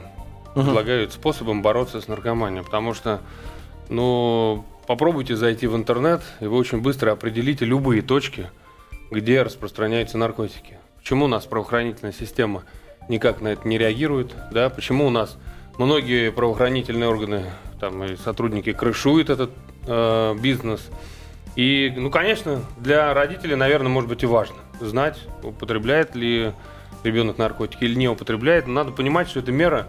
Мгм. 0.55 0.65
предлагают 0.65 1.13
способом 1.13 1.61
бороться 1.61 2.01
с 2.01 2.07
наркоманией. 2.07 2.63
Потому 2.63 2.93
что, 2.95 3.21
ну, 3.89 4.65
попробуйте 4.87 5.35
зайти 5.35 5.67
в 5.67 5.75
интернет, 5.75 6.21
и 6.39 6.45
вы 6.47 6.57
очень 6.57 6.81
быстро 6.81 7.11
определите 7.11 7.63
любые 7.65 8.01
точки, 8.01 8.49
где 9.11 9.41
распространяются 9.41 10.17
наркотики. 10.17 10.77
Почему 10.97 11.25
у 11.25 11.27
нас 11.27 11.45
правоохранительная 11.45 12.13
система 12.13 12.63
никак 13.07 13.41
на 13.41 13.49
это 13.49 13.67
не 13.67 13.77
реагирует, 13.77 14.35
да? 14.51 14.69
Почему 14.69 15.07
у 15.07 15.09
нас 15.09 15.37
многие 15.77 16.31
правоохранительные 16.31 17.09
органы, 17.09 17.45
там 17.79 18.03
и 18.03 18.15
сотрудники 18.17 18.73
крышуют 18.73 19.29
этот 19.29 19.51
э, 19.85 20.35
бизнес. 20.39 20.89
И, 21.55 21.91
ну, 21.95 22.11
конечно, 22.11 22.61
для 22.77 23.13
родителей, 23.13 23.55
наверное, 23.55 23.89
может 23.89 24.09
быть 24.09 24.23
и 24.23 24.25
важно 24.25 24.57
знать, 24.79 25.17
употребляет 25.43 26.15
ли 26.15 26.51
ребенок 27.03 27.37
наркотики 27.37 27.83
или 27.83 27.95
не 27.95 28.09
употребляет. 28.09 28.67
Но 28.67 28.73
надо 28.73 28.91
понимать, 28.91 29.29
что 29.29 29.39
эта 29.39 29.51
мера, 29.51 29.87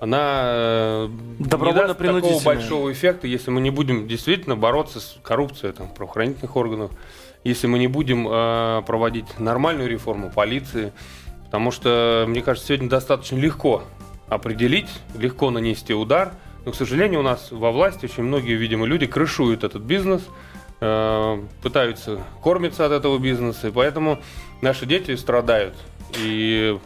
она 0.00 0.42
э, 0.44 1.08
не 1.38 1.46
даст 1.46 1.98
такого 1.98 2.42
большого 2.42 2.92
эффекта, 2.92 3.26
если 3.26 3.50
мы 3.50 3.60
не 3.60 3.70
будем 3.70 4.06
действительно 4.08 4.56
бороться 4.56 5.00
с 5.00 5.18
коррупцией 5.22 5.72
там, 5.72 5.88
правоохранительных 5.88 6.54
органов, 6.56 6.90
если 7.48 7.66
мы 7.66 7.78
не 7.78 7.86
будем 7.86 8.26
э, 8.28 8.82
проводить 8.86 9.38
нормальную 9.38 9.88
реформу 9.88 10.30
полиции. 10.30 10.92
Потому 11.44 11.70
что, 11.70 12.24
мне 12.26 12.42
кажется, 12.42 12.68
сегодня 12.68 12.88
достаточно 12.88 13.36
легко 13.36 13.82
определить, 14.28 14.88
легко 15.16 15.50
нанести 15.50 15.94
удар. 15.94 16.32
Но, 16.64 16.72
к 16.72 16.74
сожалению, 16.74 17.20
у 17.20 17.22
нас 17.22 17.52
во 17.52 17.70
власти 17.70 18.06
очень 18.06 18.24
многие, 18.24 18.54
видимо, 18.54 18.86
люди 18.86 19.06
крышуют 19.06 19.62
этот 19.62 19.82
бизнес, 19.82 20.22
э, 20.80 21.42
пытаются 21.62 22.18
кормиться 22.42 22.84
от 22.84 22.92
этого 22.92 23.18
бизнеса, 23.18 23.68
и 23.68 23.70
поэтому 23.70 24.18
наши 24.60 24.84
дети 24.84 25.14
страдают. 25.14 25.74
И 26.18 26.78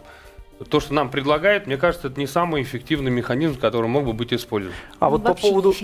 то, 0.68 0.80
что 0.80 0.92
нам 0.92 1.10
предлагают, 1.10 1.66
мне 1.66 1.76
кажется, 1.76 2.08
это 2.08 2.20
не 2.20 2.26
самый 2.26 2.62
эффективный 2.62 3.10
механизм, 3.10 3.58
который 3.58 3.86
мог 3.86 4.04
бы 4.04 4.12
быть 4.12 4.32
использован. 4.32 4.74
А 4.98 5.08
вот 5.08 5.24
по 5.24 5.34
поводу, 5.34 5.74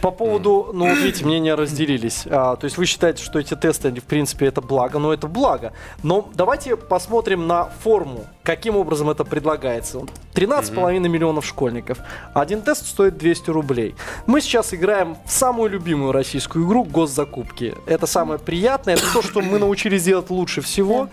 по 0.00 0.10
поводу, 0.10 0.70
ну, 0.72 0.88
вот 0.88 0.98
видите, 0.98 1.24
мнения 1.24 1.54
разделились. 1.54 2.24
А, 2.26 2.56
то 2.56 2.64
есть 2.64 2.76
вы 2.76 2.86
считаете, 2.86 3.22
что 3.22 3.38
эти 3.38 3.54
тесты, 3.54 3.88
они, 3.88 4.00
в 4.00 4.04
принципе, 4.04 4.46
это 4.46 4.60
благо, 4.60 4.98
но 4.98 5.12
это 5.12 5.28
благо. 5.28 5.72
Но 6.02 6.28
давайте 6.34 6.76
посмотрим 6.76 7.46
на 7.46 7.66
форму, 7.66 8.26
каким 8.42 8.76
образом 8.76 9.08
это 9.08 9.24
предлагается. 9.24 10.00
13,5 10.34 10.98
миллионов 11.08 11.46
школьников. 11.46 11.98
Один 12.34 12.62
тест 12.62 12.86
стоит 12.86 13.16
200 13.16 13.50
рублей. 13.50 13.94
Мы 14.26 14.40
сейчас 14.40 14.74
играем 14.74 15.16
в 15.24 15.30
самую 15.30 15.70
любимую 15.70 16.10
российскую 16.10 16.66
игру 16.66 16.84
госзакупки. 16.84 17.74
Это 17.86 18.06
самое 18.06 18.40
приятное, 18.40 18.94
это 18.94 19.12
то, 19.12 19.22
что 19.22 19.40
мы 19.40 19.60
научились 19.60 20.02
делать 20.02 20.30
лучше 20.30 20.60
всего. 20.60 21.08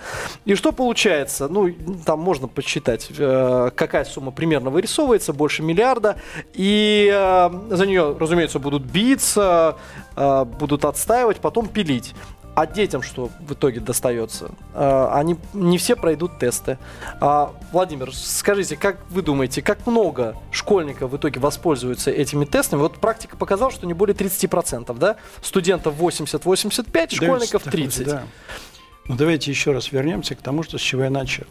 И 0.46 0.56
что 0.56 0.72
получается? 0.72 1.48
Ну, 1.48 1.72
там 2.04 2.20
можно 2.20 2.48
подсчитать, 2.48 3.11
какая 3.15 4.06
сумма 4.06 4.32
примерно 4.32 4.70
вырисовывается, 4.70 5.34
больше 5.34 5.63
миллиарда. 5.63 6.18
И 6.53 7.10
э, 7.13 7.50
за 7.70 7.86
нее, 7.86 8.15
разумеется, 8.20 8.60
будут 8.60 8.84
биться, 8.84 9.77
э, 10.15 10.46
будут 10.46 10.86
отстаивать, 10.86 11.38
потом 11.38 11.68
пилить. 11.68 12.13
А 12.53 12.68
детям 12.68 13.01
что 13.01 13.30
в 13.39 13.53
итоге 13.53 13.80
достается? 13.80 14.51
Э, 14.74 15.10
Они 15.13 15.38
не 15.53 15.77
все 15.77 15.96
пройдут 15.96 16.38
тесты. 16.38 16.77
А, 17.22 17.53
Владимир, 17.72 18.13
скажите, 18.13 18.75
как 18.75 18.98
вы 19.10 19.22
думаете, 19.22 19.62
как 19.62 19.88
много 19.88 20.36
школьников 20.51 21.12
в 21.12 21.18
итоге 21.18 21.39
воспользуются 21.39 22.12
этими 22.12 22.44
тестами? 22.44 22.82
Вот 22.82 22.98
практика 22.98 23.38
показала, 23.38 23.72
что 23.72 23.88
не 23.88 23.94
более 23.94 24.15
30%, 24.15 24.94
да? 24.98 25.15
Студентов 25.41 25.96
80-85, 25.98 27.15
школьников 27.15 27.63
Дается 27.63 27.63
такое, 27.63 27.72
30. 27.72 28.06
да. 28.06 28.24
Но 29.06 29.15
давайте 29.15 29.50
еще 29.50 29.72
раз 29.72 29.91
вернемся 29.94 30.36
к 30.36 30.41
тому, 30.41 30.63
что 30.63 30.77
с 30.77 30.82
чего 30.82 31.03
я 31.03 31.10
начал. 31.10 31.46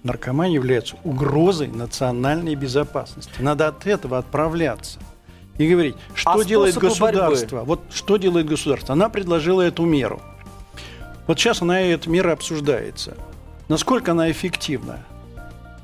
Что 0.00 0.06
наркомания 0.06 0.54
является 0.54 0.96
угрозой 1.04 1.68
национальной 1.68 2.54
безопасности. 2.54 3.32
Надо 3.40 3.68
от 3.68 3.86
этого 3.86 4.18
отправляться. 4.18 4.98
И 5.58 5.68
говорить, 5.68 5.96
что 6.14 6.30
А 6.30 6.44
делает 6.44 6.74
способы 6.74 7.00
борьбы? 7.00 7.20
государство. 7.20 7.64
Вот 7.64 7.80
что 7.92 8.16
делает 8.16 8.46
государство. 8.46 8.92
Она 8.92 9.08
предложила 9.08 9.60
эту 9.62 9.84
меру. 9.84 10.22
Вот 11.26 11.38
сейчас 11.38 11.62
она 11.62 11.80
эта 11.80 12.08
мера 12.08 12.32
обсуждается. 12.32 13.16
Насколько 13.68 14.12
она 14.12 14.30
эффективна? 14.30 15.00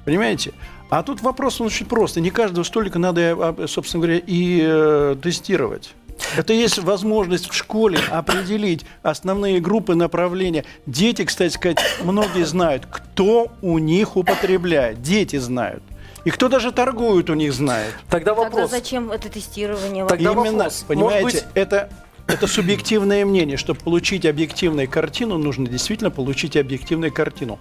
Понимаете? 0.05 0.53
А 0.91 1.03
тут 1.03 1.23
вопрос 1.23 1.61
он 1.61 1.67
очень 1.67 1.87
прост. 1.87 2.17
И 2.17 2.21
не 2.21 2.31
каждого 2.31 2.63
столика 2.63 2.99
надо, 3.01 3.33
а, 3.33 3.67
собственно 3.67 4.03
говоря, 4.05 4.23
и 4.25 4.61
э, 4.63 5.17
тестировать. 5.21 5.93
Это 6.37 6.53
есть 6.53 6.79
возможность 6.79 7.49
в 7.51 7.55
школе 7.55 7.99
определить 8.11 8.85
основные 9.03 9.61
группы 9.61 9.95
направления. 9.95 10.65
Дети, 10.87 11.25
кстати 11.25 11.53
сказать, 11.53 11.79
многие 12.03 12.45
знают, 12.45 12.87
кто 12.91 13.53
у 13.63 13.79
них 13.79 14.17
употребляет. 14.17 15.03
Дети 15.03 15.37
знают. 15.37 15.83
И 16.25 16.31
кто 16.31 16.49
даже 16.49 16.73
торгует 16.73 17.29
у 17.31 17.35
них 17.35 17.53
знает. 17.53 17.93
Тогда 18.09 18.35
Тогда 18.35 18.35
вопрос. 18.45 18.71
зачем 18.71 19.11
это 19.11 19.29
тестирование? 19.29 20.07
Тогда 20.07 20.33
Именно, 20.33 20.53
вопрос. 20.53 20.85
понимаете, 20.89 21.23
Может 21.23 21.45
быть- 21.45 21.53
это, 21.55 21.91
это 22.27 22.47
субъективное 22.47 23.25
мнение. 23.27 23.59
Чтобы 23.59 23.81
получить 23.81 24.25
объективную 24.25 24.89
картину, 24.89 25.37
нужно 25.37 25.67
действительно 25.69 26.11
получить 26.11 26.57
объективную 26.57 27.13
картину. 27.13 27.59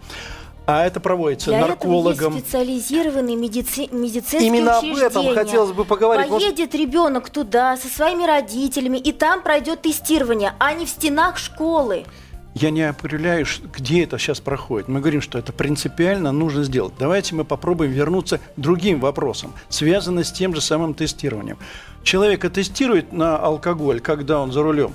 А 0.65 0.85
это 0.85 0.99
проводится 0.99 1.49
Для 1.49 1.67
наркологом. 1.67 2.13
этого 2.13 2.33
есть 2.35 2.47
специализированные 2.47 3.35
медици- 3.35 3.93
медицинские 3.93 4.47
Именно 4.47 4.77
об 4.77 4.85
этом 4.85 5.33
хотелось 5.33 5.71
бы 5.73 5.83
поговорить. 5.83 6.29
Может, 6.29 6.55
Поедет 6.55 6.73
ребенок 6.75 7.29
туда 7.29 7.75
со 7.75 7.87
своими 7.87 8.25
родителями, 8.25 8.97
и 8.97 9.11
там 9.11 9.41
пройдет 9.41 9.81
тестирование, 9.81 10.53
а 10.59 10.73
не 10.73 10.85
в 10.85 10.89
стенах 10.89 11.37
школы. 11.37 12.05
Я 12.55 12.69
не 12.69 12.83
определяю, 12.83 13.45
где 13.75 14.03
это 14.03 14.17
сейчас 14.19 14.39
проходит. 14.39 14.87
Мы 14.87 14.99
говорим, 14.99 15.21
что 15.21 15.39
это 15.39 15.51
принципиально 15.51 16.31
нужно 16.31 16.63
сделать. 16.63 16.93
Давайте 16.99 17.33
мы 17.35 17.45
попробуем 17.45 17.91
вернуться 17.91 18.37
к 18.37 18.41
другим 18.57 18.99
вопросам, 18.99 19.53
связанным 19.69 20.23
с 20.23 20.31
тем 20.31 20.53
же 20.53 20.61
самым 20.61 20.93
тестированием. 20.93 21.57
Человека 22.03 22.49
тестируют 22.51 23.11
на 23.11 23.37
алкоголь, 23.37 23.99
когда 23.99 24.39
он 24.39 24.51
за 24.51 24.61
рулем. 24.61 24.93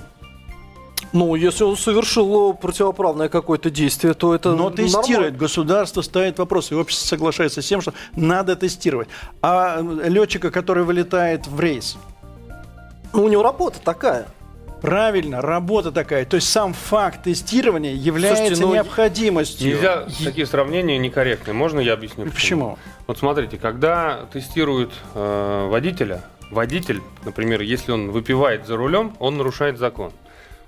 Ну, 1.13 1.35
если 1.35 1.63
он 1.63 1.75
совершил 1.77 2.53
противоправное 2.53 3.29
какое-то 3.29 3.69
действие, 3.69 4.13
то 4.13 4.35
это 4.35 4.49
Но 4.49 4.69
нормально. 4.69 4.77
тестирует, 4.77 5.37
государство 5.37 6.01
ставит 6.01 6.37
вопрос, 6.39 6.71
и 6.71 6.75
общество 6.75 7.07
соглашается 7.07 7.61
с 7.61 7.67
тем, 7.67 7.81
что 7.81 7.93
надо 8.15 8.55
тестировать. 8.55 9.07
А 9.41 9.81
летчика, 9.81 10.51
который 10.51 10.83
вылетает 10.83 11.47
в 11.47 11.59
рейс, 11.59 11.97
Ну, 13.13 13.23
у 13.23 13.27
него 13.29 13.41
работа 13.41 13.79
такая. 13.83 14.27
правильно, 14.81 15.41
работа 15.41 15.91
такая. 15.91 16.25
То 16.25 16.35
есть 16.35 16.47
сам 16.49 16.73
факт 16.73 17.23
тестирования 17.23 17.93
является 17.93 18.43
Слушайте, 18.43 18.65
ну, 18.65 18.73
необходимостью. 18.73 19.67
Нельзя 19.67 20.05
такие 20.23 20.45
сравнения 20.45 20.97
некорректные. 20.99 21.53
Можно 21.55 21.79
я 21.79 21.93
объясню? 21.93 22.25
Почему? 22.25 22.77
Вот 23.07 23.17
смотрите, 23.17 23.57
когда 23.57 24.25
тестируют 24.31 24.93
э, 25.15 25.67
водителя, 25.71 26.23
водитель, 26.51 27.01
например, 27.25 27.61
если 27.61 27.91
он 27.91 28.11
выпивает 28.11 28.67
за 28.67 28.77
рулем, 28.77 29.15
он 29.19 29.37
нарушает 29.37 29.79
закон. 29.79 30.11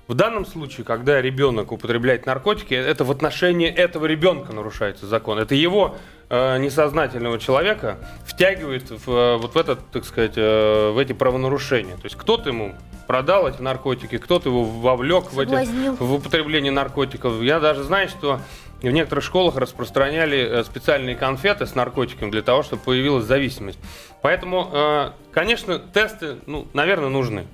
В 0.08 0.14
данном 0.14 0.44
случае, 0.44 0.84
когда 0.84 1.22
ребенок 1.22 1.72
употребляет 1.72 2.26
наркотики, 2.26 2.74
это 2.74 3.04
в 3.04 3.10
отношении 3.10 3.68
этого 3.68 4.06
ребенка 4.06 4.52
нарушается 4.52 5.06
закон. 5.06 5.38
Это 5.38 5.54
его 5.54 5.96
э, 6.28 6.58
несознательного 6.58 7.38
человека 7.38 7.98
втягивает 8.26 8.90
в, 8.90 9.10
э, 9.10 9.36
вот 9.36 9.54
в 9.54 9.56
этот, 9.56 9.78
так 9.92 10.04
сказать, 10.04 10.34
э, 10.36 10.90
в 10.90 10.98
эти 10.98 11.12
правонарушения. 11.12 11.94
То 11.96 12.04
есть 12.04 12.16
кто-то 12.16 12.50
ему 12.50 12.74
продал 13.06 13.46
эти 13.46 13.62
наркотики, 13.62 14.18
кто-то 14.18 14.48
его 14.48 14.64
вовлек 14.64 15.32
в, 15.32 15.38
эти, 15.38 15.94
в 16.02 16.14
употребление 16.14 16.72
наркотиков. 16.72 17.40
Я 17.40 17.60
даже 17.60 17.84
знаю, 17.84 18.08
что 18.08 18.40
в 18.82 18.90
некоторых 18.90 19.24
школах 19.24 19.56
распространяли 19.56 20.38
э, 20.38 20.64
специальные 20.64 21.14
конфеты 21.14 21.66
с 21.66 21.74
наркотиком 21.74 22.30
для 22.30 22.42
того, 22.42 22.62
чтобы 22.62 22.82
появилась 22.82 23.24
зависимость. 23.24 23.78
Поэтому, 24.20 24.68
э, 24.72 25.10
конечно, 25.30 25.78
тесты, 25.78 26.36
ну, 26.46 26.66
наверное, 26.72 27.08
нужны. 27.08 27.46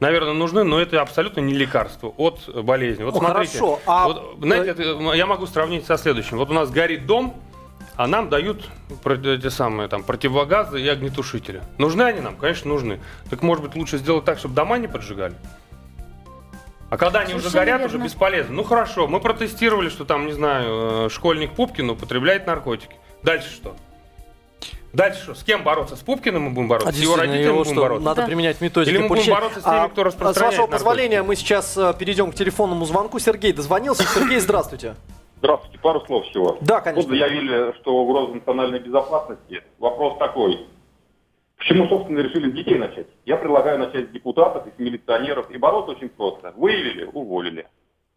Наверное, 0.00 0.32
нужны, 0.32 0.64
но 0.64 0.80
это 0.80 1.00
абсолютно 1.00 1.40
не 1.40 1.54
лекарство 1.54 2.12
от 2.16 2.48
болезни. 2.64 3.04
Вот 3.04 3.14
Ну, 3.14 3.20
смотрите, 3.20 3.58
хорошо, 3.58 3.80
а- 3.86 4.08
вот, 4.08 4.36
знаете, 4.40 4.70
это, 4.70 4.82
я 5.14 5.26
могу 5.26 5.46
сравнить 5.46 5.86
со 5.86 5.96
следующим. 5.96 6.38
Вот 6.38 6.50
у 6.50 6.54
нас 6.54 6.70
горит 6.70 7.06
дом, 7.06 7.34
а 7.96 8.06
нам 8.06 8.28
дают 8.30 8.64
эти 9.04 9.48
самые 9.48 9.88
там 9.88 10.02
противогазы 10.02 10.80
и 10.80 10.88
огнетушители. 10.88 11.62
Нужны 11.78 12.02
они 12.02 12.20
нам? 12.20 12.36
Конечно, 12.36 12.70
нужны. 12.70 13.00
Так 13.28 13.42
может 13.42 13.62
быть 13.62 13.74
лучше 13.76 13.98
сделать 13.98 14.24
так, 14.24 14.38
чтобы 14.38 14.54
дома 14.54 14.78
не 14.78 14.88
поджигали? 14.88 15.34
А 16.88 16.96
когда 16.96 17.20
они 17.20 17.34
уже 17.34 17.50
Совершенно 17.50 17.64
горят, 17.66 17.80
верно. 17.82 17.96
уже 17.96 18.04
бесполезно. 18.04 18.54
Ну 18.54 18.64
хорошо, 18.64 19.06
мы 19.06 19.20
протестировали, 19.20 19.88
что 19.90 20.04
там, 20.04 20.26
не 20.26 20.32
знаю, 20.32 21.06
э, 21.06 21.08
школьник 21.10 21.52
Пупкин 21.52 21.90
употребляет 21.90 22.46
наркотики. 22.48 22.96
Дальше 23.22 23.48
что? 23.50 23.76
Дальше 24.92 25.22
что? 25.22 25.34
С 25.34 25.44
кем 25.44 25.62
бороться? 25.62 25.94
С 25.96 26.00
Пупкиным 26.00 26.42
мы 26.44 26.50
будем 26.50 26.68
бороться? 26.68 26.90
А 26.90 26.92
с 26.92 26.96
его 26.96 27.16
родителями 27.16 27.44
его 27.44 27.58
будем 27.58 27.72
что, 27.72 27.80
бороться? 27.82 28.04
надо 28.04 28.20
Да. 28.22 28.26
применять 28.26 28.60
методики 28.60 28.90
Или 28.90 28.98
мы 29.02 29.08
будем 29.08 29.32
бороться 29.32 29.60
с 29.60 29.64
теми, 29.64 29.88
кто 29.88 30.00
А, 30.00 30.04
распространяет 30.04 30.36
С 30.36 30.40
вашего 30.40 30.60
наркотики? 30.66 30.72
позволения 30.72 31.22
мы 31.22 31.36
сейчас 31.36 31.76
э, 31.78 31.94
перейдем 31.98 32.32
к 32.32 32.34
телефонному 32.34 32.84
звонку. 32.86 33.18
Сергей 33.20 33.52
дозвонился. 33.52 34.02
Сергей, 34.02 34.40
здравствуйте. 34.40 34.96
Здравствуйте, 35.38 35.78
пару 35.78 36.00
слов 36.06 36.26
всего. 36.26 36.58
Да, 36.60 36.80
конечно. 36.80 37.08
Вот 37.08 37.18
заявили, 37.18 37.72
что 37.80 37.94
угроза 37.96 38.34
национальной 38.34 38.80
безопасности. 38.80 39.62
Вопрос 39.78 40.18
такой. 40.18 40.66
Почему, 41.56 41.88
собственно, 41.88 42.18
решили 42.20 42.50
детей 42.50 42.76
начать? 42.78 43.06
Я 43.26 43.36
предлагаю 43.36 43.78
начать 43.78 44.08
с 44.08 44.12
депутатов 44.12 44.66
и 44.66 44.70
с 44.70 44.78
милиционеров. 44.78 45.50
И 45.50 45.56
бороться 45.56 45.92
очень 45.92 46.08
просто. 46.08 46.52
Выявили, 46.56 47.04
уволили. 47.04 47.66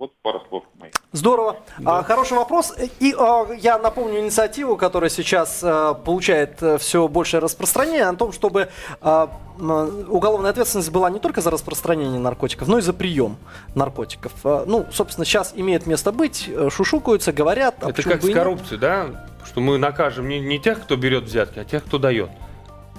Вот 0.03 0.11
пару 0.21 0.41
слов 0.49 0.65
моих. 0.79 0.91
Здорово. 1.13 1.61
А, 1.85 2.03
хороший 2.03 2.35
вопрос. 2.35 2.73
И 2.99 3.15
а, 3.17 3.49
я 3.53 3.77
напомню 3.77 4.19
инициативу, 4.19 4.75
которая 4.75 5.09
сейчас 5.09 5.61
а, 5.63 5.93
получает 5.93 6.61
все 6.81 7.07
большее 7.07 7.39
распространение, 7.39 8.03
о 8.03 8.13
том, 8.13 8.33
чтобы 8.33 8.67
а, 8.99 9.29
уголовная 9.57 10.49
ответственность 10.51 10.91
была 10.91 11.09
не 11.09 11.19
только 11.19 11.39
за 11.39 11.51
распространение 11.51 12.19
наркотиков, 12.19 12.67
но 12.67 12.79
и 12.79 12.81
за 12.81 12.91
прием 12.91 13.37
наркотиков. 13.75 14.33
А, 14.43 14.65
ну, 14.67 14.85
собственно, 14.91 15.23
сейчас 15.23 15.53
имеет 15.55 15.85
место 15.85 16.11
быть, 16.11 16.49
э, 16.49 16.69
шушукаются, 16.69 17.31
говорят. 17.31 17.75
а 17.79 17.91
Это 17.91 18.03
как 18.03 18.19
бы 18.19 18.29
с 18.29 18.33
коррупцией, 18.33 18.81
да? 18.81 19.25
Что 19.45 19.61
мы 19.61 19.77
накажем 19.77 20.27
не, 20.27 20.41
не 20.41 20.59
тех, 20.59 20.83
кто 20.83 20.97
берет 20.97 21.23
взятки, 21.23 21.59
а 21.59 21.63
тех, 21.63 21.85
кто 21.85 21.97
дает. 21.97 22.29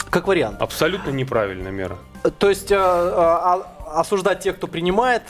Как 0.08 0.26
вариант. 0.26 0.56
Абсолютно 0.62 1.11
неправильная 1.11 1.70
мера. 1.70 1.99
То 2.38 2.49
есть 2.49 2.73
а, 2.73 2.78
а, 2.80 3.66
а, 3.92 4.00
осуждать 4.00 4.40
тех, 4.40 4.56
кто 4.56 4.68
принимает, 4.68 5.25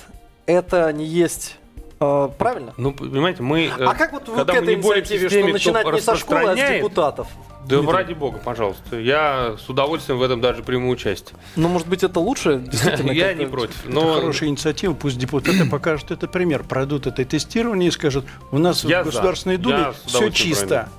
это 0.47 0.93
не 0.93 1.05
есть 1.05 1.57
а, 2.05 2.29
правильно? 2.29 2.73
Ну, 2.77 2.93
понимаете, 2.93 3.43
мы... 3.43 3.67
э, 3.67 3.85
А 3.85 3.95
как 3.95 4.13
вот 4.13 4.29
вы 4.29 4.45
к 4.45 4.49
этой 4.49 4.75
инициативе, 4.75 5.29
с 5.29 5.33
теми, 5.33 5.57
что 5.59 5.73
начинать 5.73 5.93
не 5.95 6.01
со 6.01 6.17
школы, 6.17 6.51
а 6.51 6.57
с 6.57 6.77
депутатов? 6.77 7.29
Да 7.67 7.79
Дмитрий? 7.79 7.97
ради 7.97 8.13
бога, 8.13 8.39
пожалуйста. 8.45 8.99
Я 8.99 9.57
с 9.59 9.69
удовольствием 9.71 10.19
в 10.19 10.23
этом 10.23 10.41
даже 10.43 10.63
приму 10.63 10.91
участие. 10.91 11.35
Ну, 11.57 11.69
может 11.69 11.89
быть, 11.89 12.05
это 12.05 12.21
лучше, 12.21 12.59
действительно. 12.71 13.11
Я 13.11 13.33
не 13.33 13.47
против. 13.47 13.87
Это 13.87 13.95
Но 13.95 14.15
хорошая 14.15 14.51
инициатива, 14.51 14.93
пусть 14.93 15.19
депутаты 15.19 15.69
покажут 15.69 16.11
этот 16.11 16.31
пример, 16.31 16.63
пройдут 16.65 17.07
это 17.07 17.25
тестирование 17.25 17.89
и 17.89 17.91
скажут, 17.91 18.27
у 18.53 18.59
нас 18.59 18.85
Я 18.85 19.01
в 19.03 19.07
за. 19.07 19.13
Государственной 19.13 19.57
Думе 19.57 19.79
Я 19.79 19.95
все 20.05 20.29
чисто. 20.31 20.91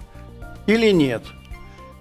Или 0.65 0.89
нет? 0.89 1.21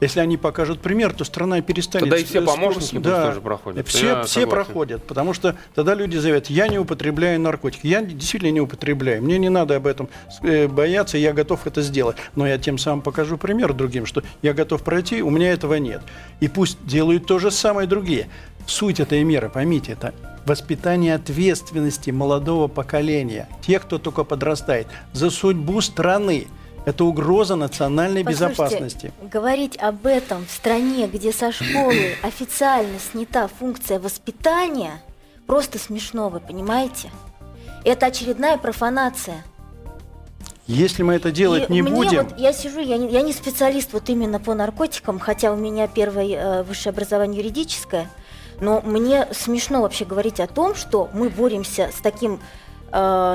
Если 0.05 0.21
они 0.21 0.37
покажут 0.37 0.81
пример, 0.81 1.15
то 1.15 1.25
страна 1.25 1.63
перестанет... 1.63 2.03
Тогда 2.05 2.19
и 2.19 2.25
все 2.25 2.43
помощники 2.43 2.99
да. 2.99 3.29
тоже 3.29 3.41
проходят. 3.41 3.89
Все, 3.89 4.23
все 4.25 4.47
проходят, 4.47 5.03
потому 5.05 5.33
что 5.33 5.57
тогда 5.75 5.95
люди 5.95 6.19
заявят, 6.19 6.51
я 6.51 6.69
не 6.69 6.79
употребляю 6.79 7.41
наркотики. 7.41 7.87
Я 7.87 8.03
действительно 8.03 8.51
не 8.51 8.61
употребляю. 8.61 9.23
Мне 9.23 9.39
не 9.39 9.49
надо 9.49 9.77
об 9.77 9.87
этом 9.87 10.11
э, 10.43 10.69
бояться, 10.69 11.17
я 11.17 11.33
готов 11.33 11.67
это 11.67 11.81
сделать. 11.81 12.19
Но 12.37 12.47
я 12.47 12.59
тем 12.59 12.77
самым 12.77 13.01
покажу 13.01 13.39
пример 13.39 13.73
другим, 13.73 14.05
что 14.05 14.23
я 14.43 14.53
готов 14.53 14.83
пройти, 14.83 15.23
у 15.23 15.31
меня 15.31 15.51
этого 15.51 15.77
нет. 15.77 16.03
И 16.41 16.49
пусть 16.49 16.85
делают 16.87 17.27
то 17.27 17.39
же 17.39 17.51
самое 17.51 17.89
другие. 17.89 18.29
Суть 18.67 19.01
этой 19.01 19.25
меры, 19.25 19.49
поймите, 19.49 19.93
это 19.93 20.13
воспитание 20.45 21.15
ответственности 21.15 22.11
молодого 22.11 22.69
поколения, 22.69 23.49
тех, 23.67 23.85
кто 23.85 23.97
только 23.99 24.25
подрастает, 24.25 24.87
за 25.15 25.31
судьбу 25.31 25.81
страны. 25.81 26.47
Это 26.85 27.05
угроза 27.05 27.57
национальной 27.57 28.23
Послушайте, 28.25 28.53
безопасности. 28.53 29.13
Говорить 29.23 29.79
об 29.79 30.07
этом 30.07 30.45
в 30.47 30.51
стране, 30.51 31.07
где 31.07 31.33
со 31.33 31.51
школы 31.51 32.15
официально 32.23 32.99
снята 32.99 33.49
функция 33.49 33.99
воспитания, 33.99 35.01
просто 35.47 35.79
смешно, 35.79 36.29
вы 36.29 36.41
понимаете? 36.41 37.11
Это 37.85 38.07
очередная 38.07 38.59
профанация. 38.59 39.45
Если 40.67 41.03
мы 41.03 41.15
это 41.15 41.31
делать 41.31 41.69
И 41.69 41.73
не 41.73 41.83
будем, 41.83 42.25
вот, 42.25 42.39
я 42.39 42.53
сижу, 42.55 42.81
я 42.81 42.97
не, 42.97 43.11
я 43.11 43.21
не 43.21 43.35
специалист 43.35 43.93
вот 43.93 44.09
именно 44.09 44.41
по 44.41 44.55
наркотикам, 44.55 45.19
хотя 45.19 45.53
у 45.53 45.57
меня 45.57 45.89
первое 45.89 46.27
э, 46.27 46.63
высшее 46.63 46.93
образование 46.93 47.43
юридическое, 47.43 48.09
но 48.61 48.81
мне 48.81 49.29
смешно 49.33 49.83
вообще 49.83 50.07
говорить 50.07 50.41
о 50.41 50.47
том, 50.47 50.75
что 50.75 51.11
мы 51.13 51.29
боремся 51.29 51.91
с 51.95 52.01
таким 52.01 52.41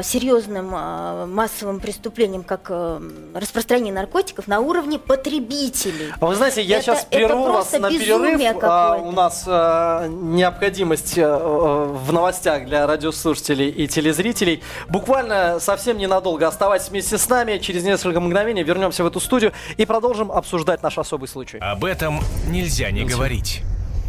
серьезным 0.04 0.74
э, 0.74 1.26
массовым 1.26 1.80
преступлением, 1.80 2.44
как 2.44 2.68
э, 2.70 3.02
распространение 3.34 3.94
наркотиков 3.94 4.48
на 4.48 4.60
уровне 4.62 5.00
потребителей. 5.00 6.14
А 6.20 6.26
вы 6.26 6.36
знаете, 6.36 6.62
я 6.62 6.78
Это- 6.78 6.86
сейчас 6.86 7.00
это 7.10 7.28
прерву 7.28 7.52
вас 7.52 7.72
на 7.74 7.90
перерыв. 7.90 8.58
А, 8.62 8.96
у 8.96 9.12
нас 9.12 9.44
а, 9.48 10.08
необходимость 10.08 11.18
в 11.18 12.12
новостях 12.12 12.66
для 12.66 12.88
радиослушателей 12.88 13.70
и 13.70 13.88
телезрителей. 13.88 14.64
Буквально 14.88 15.60
совсем 15.60 15.98
ненадолго 15.98 16.48
оставайтесь 16.48 16.90
вместе 16.90 17.18
с 17.18 17.28
нами. 17.28 17.58
Через 17.58 17.84
несколько 17.84 18.20
мгновений 18.20 18.64
вернемся 18.64 19.04
в 19.04 19.08
эту 19.08 19.20
студию 19.20 19.52
и 19.78 19.86
продолжим 19.86 20.32
обсуждать 20.32 20.84
наш 20.84 20.98
особый 20.98 21.28
случай. 21.28 21.58
Об 21.60 21.84
этом 21.86 22.22
нельзя 22.48 22.92
не 22.92 23.04
говорить. 23.04 23.62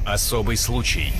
Особый 0.06 0.56
случай. 0.56 1.12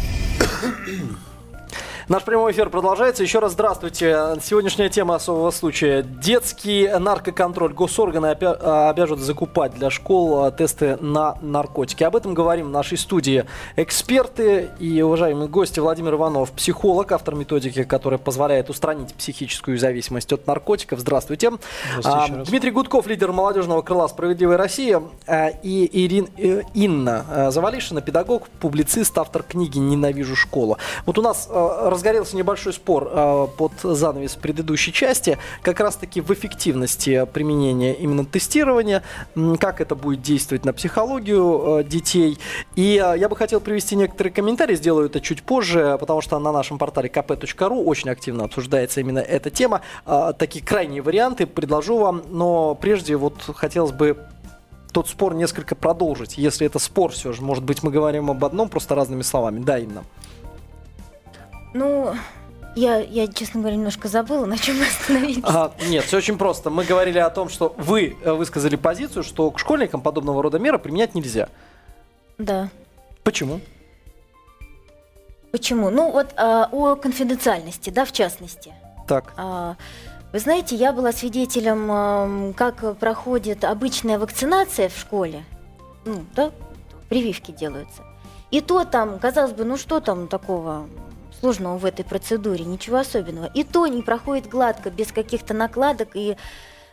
Наш 2.11 2.25
прямой 2.25 2.51
эфир 2.51 2.71
продолжается. 2.71 3.23
Еще 3.23 3.39
раз 3.39 3.53
здравствуйте. 3.53 4.35
Сегодняшняя 4.43 4.89
тема 4.89 5.15
особого 5.15 5.53
случая. 5.53 6.03
Детский 6.03 6.89
наркоконтроль. 6.89 7.73
Госорганы 7.73 8.37
а, 8.41 8.91
обяжут 8.91 9.21
закупать 9.21 9.75
для 9.75 9.91
школ 9.91 10.43
а, 10.43 10.51
тесты 10.51 10.97
на 10.97 11.37
наркотики. 11.41 12.03
Об 12.03 12.17
этом 12.17 12.35
говорим 12.35 12.67
в 12.67 12.71
нашей 12.71 12.99
студии 12.99 13.45
эксперты 13.77 14.71
и 14.81 15.01
уважаемые 15.03 15.47
гости. 15.47 15.79
Владимир 15.79 16.15
Иванов, 16.15 16.51
психолог, 16.51 17.13
автор 17.13 17.37
методики, 17.37 17.85
которая 17.85 18.19
позволяет 18.19 18.71
устранить 18.71 19.15
психическую 19.15 19.79
зависимость 19.79 20.33
от 20.33 20.49
наркотиков. 20.49 20.99
Здравствуйте. 20.99 21.53
Здравствуйте 22.01 22.43
А. 22.43 22.45
Дмитрий 22.45 22.73
Гудков, 22.73 23.07
лидер 23.07 23.31
молодежного 23.31 23.83
крыла 23.83 24.09
«Справедливая 24.09 24.57
Россия». 24.57 25.01
И 25.63 25.89
Ирин, 25.93 26.29
э, 26.37 26.63
Инна 26.75 27.53
Завалишина, 27.53 28.01
педагог, 28.01 28.49
публицист, 28.59 29.17
автор 29.17 29.45
книги 29.45 29.79
«Ненавижу 29.79 30.35
школу». 30.35 30.77
Вот 31.07 31.17
у 31.17 31.23
нас 31.23 31.49
разгорелся 32.01 32.35
небольшой 32.35 32.73
спор 32.73 33.11
э, 33.13 33.47
под 33.59 33.73
занавес 33.83 34.35
предыдущей 34.35 34.91
части, 34.91 35.37
как 35.61 35.81
раз-таки 35.81 36.23
в 36.23 36.31
эффективности 36.31 37.27
применения 37.31 37.93
именно 37.93 38.25
тестирования, 38.25 39.03
как 39.59 39.83
это 39.83 39.95
будет 39.95 40.23
действовать 40.23 40.65
на 40.65 40.73
психологию 40.73 41.81
э, 41.81 41.85
детей. 41.85 42.39
И 42.75 43.03
э, 43.05 43.19
я 43.19 43.29
бы 43.29 43.37
хотел 43.37 43.61
привести 43.61 43.97
некоторые 43.97 44.33
комментарии, 44.33 44.77
сделаю 44.77 45.07
это 45.07 45.21
чуть 45.21 45.43
позже, 45.43 45.99
потому 46.01 46.23
что 46.23 46.39
на 46.39 46.53
нашем 46.53 46.79
портале 46.79 47.11
kp.ru 47.11 47.85
очень 47.85 48.09
активно 48.09 48.45
обсуждается 48.45 49.01
именно 49.01 49.19
эта 49.19 49.51
тема. 49.51 49.83
Такие 50.39 50.65
крайние 50.65 51.03
варианты 51.03 51.47
предложу 51.47 51.99
вам, 51.99 52.23
но 52.31 52.75
прежде 52.75 53.17
вот 53.17 53.43
хотелось 53.55 53.93
бы 53.93 54.17
тот 54.93 55.09
спор 55.09 55.35
несколько 55.35 55.75
продолжить. 55.75 56.39
Если 56.39 56.67
это 56.67 56.79
спор 56.79 57.13
все 57.13 57.33
же, 57.33 57.43
может 57.43 57.63
быть, 57.63 57.83
мы 57.83 57.91
говорим 57.91 58.31
об 58.31 58.45
одном, 58.45 58.69
просто 58.69 58.95
разными 58.95 59.23
словами. 59.23 59.61
Да, 59.61 59.79
Инна. 59.79 60.05
Ну, 61.75 62.15
я, 62.77 62.99
я, 62.99 63.27
честно 63.27 63.61
говоря, 63.61 63.77
немножко 63.77 64.09
забыла, 64.09 64.47
на 64.47 64.57
чем 64.59 64.79
мы 64.79 64.87
остановились. 64.87 65.43
А, 65.45 65.73
нет, 65.89 66.05
все 66.05 66.19
очень 66.19 66.39
просто. 66.39 66.71
Мы 66.71 66.85
говорили 66.85 67.19
о 67.19 67.31
том, 67.31 67.49
что 67.49 67.75
вы 67.77 68.17
э, 68.23 68.33
высказали 68.33 68.77
позицию, 68.77 69.23
что 69.25 69.51
к 69.51 69.59
школьникам 69.59 70.01
подобного 70.01 70.43
рода 70.43 70.59
меры 70.59 70.79
применять 70.79 71.15
нельзя. 71.15 71.49
Да. 72.39 72.69
Почему? 73.25 73.61
Почему? 75.53 75.91
Ну, 75.91 76.13
вот 76.13 76.29
а, 76.37 76.69
о 76.71 76.95
конфиденциальности, 76.95 77.91
да, 77.91 78.05
в 78.05 78.13
частности. 78.13 78.73
Так. 79.09 79.33
А, 79.37 79.77
Вы 80.33 80.39
знаете, 80.39 80.77
я 80.77 80.93
была 80.93 81.13
свидетелем, 81.13 81.91
ам, 81.91 82.55
как 82.55 82.97
проходит 82.99 83.65
обычная 83.65 84.19
вакцинация 84.19 84.89
в 84.89 84.97
школе. 84.97 85.45
Ну, 86.05 86.25
да, 86.35 86.53
прививки 87.09 87.51
делаются. 87.51 88.05
И 88.53 88.61
то 88.61 88.85
там, 88.85 89.19
казалось 89.19 89.53
бы, 89.53 89.65
ну 89.65 89.77
что 89.77 90.01
там 90.01 90.29
такого 90.29 90.89
сложного 91.41 91.79
в 91.79 91.85
этой 91.85 92.05
процедуре, 92.05 92.65
ничего 92.65 92.99
особенного. 92.99 93.51
И 93.55 93.65
то 93.65 93.87
не 93.87 94.03
проходит 94.03 94.49
гладко, 94.49 94.91
без 94.91 95.11
каких-то 95.13 95.55
накладок 95.55 96.11
и 96.15 96.37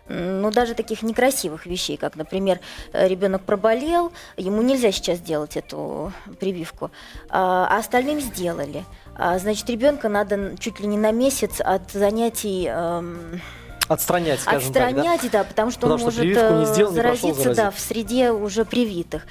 ну, 0.10 0.52
даже 0.52 0.74
таких 0.74 1.02
некрасивых 1.04 1.66
вещей, 1.66 1.98
как, 1.98 2.16
например, 2.16 2.60
э, 2.94 3.08
ребенок 3.10 3.42
проболел, 3.42 4.14
ему 4.38 4.62
нельзя 4.62 4.92
сейчас 4.92 5.20
делать 5.20 5.58
эту 5.58 6.14
прививку, 6.40 6.92
а 7.30 7.68
а 7.70 7.78
остальным 7.80 8.22
сделали. 8.22 8.86
А, 9.16 9.38
Значит, 9.40 9.70
ребенка 9.70 10.10
надо 10.10 10.56
чуть 10.58 10.80
ли 10.80 10.88
не 10.88 10.98
на 10.98 11.12
месяц 11.12 11.60
от 11.60 11.92
занятий 11.92 12.68
эм, 12.68 13.42
Отстранять, 13.88 14.42
скажем 14.42 14.74
так, 14.74 14.82
да? 14.82 15.02
отстранять, 15.02 15.32
да? 15.32 15.44
потому 15.44 15.72
что 15.72 15.82
Потому 15.82 16.06
он 16.06 16.12
что 16.12 16.22
может 16.22 16.22
прививку 16.22 16.54
не 16.56 16.64
э, 16.64 16.74
сделал, 16.74 16.92
не 16.92 16.96
заразиться 16.96 17.44
да, 17.50 17.54
заразить. 17.56 17.80
в 17.80 17.82
среде 17.82 18.32
уже 18.32 18.66
привитых. 18.66 19.26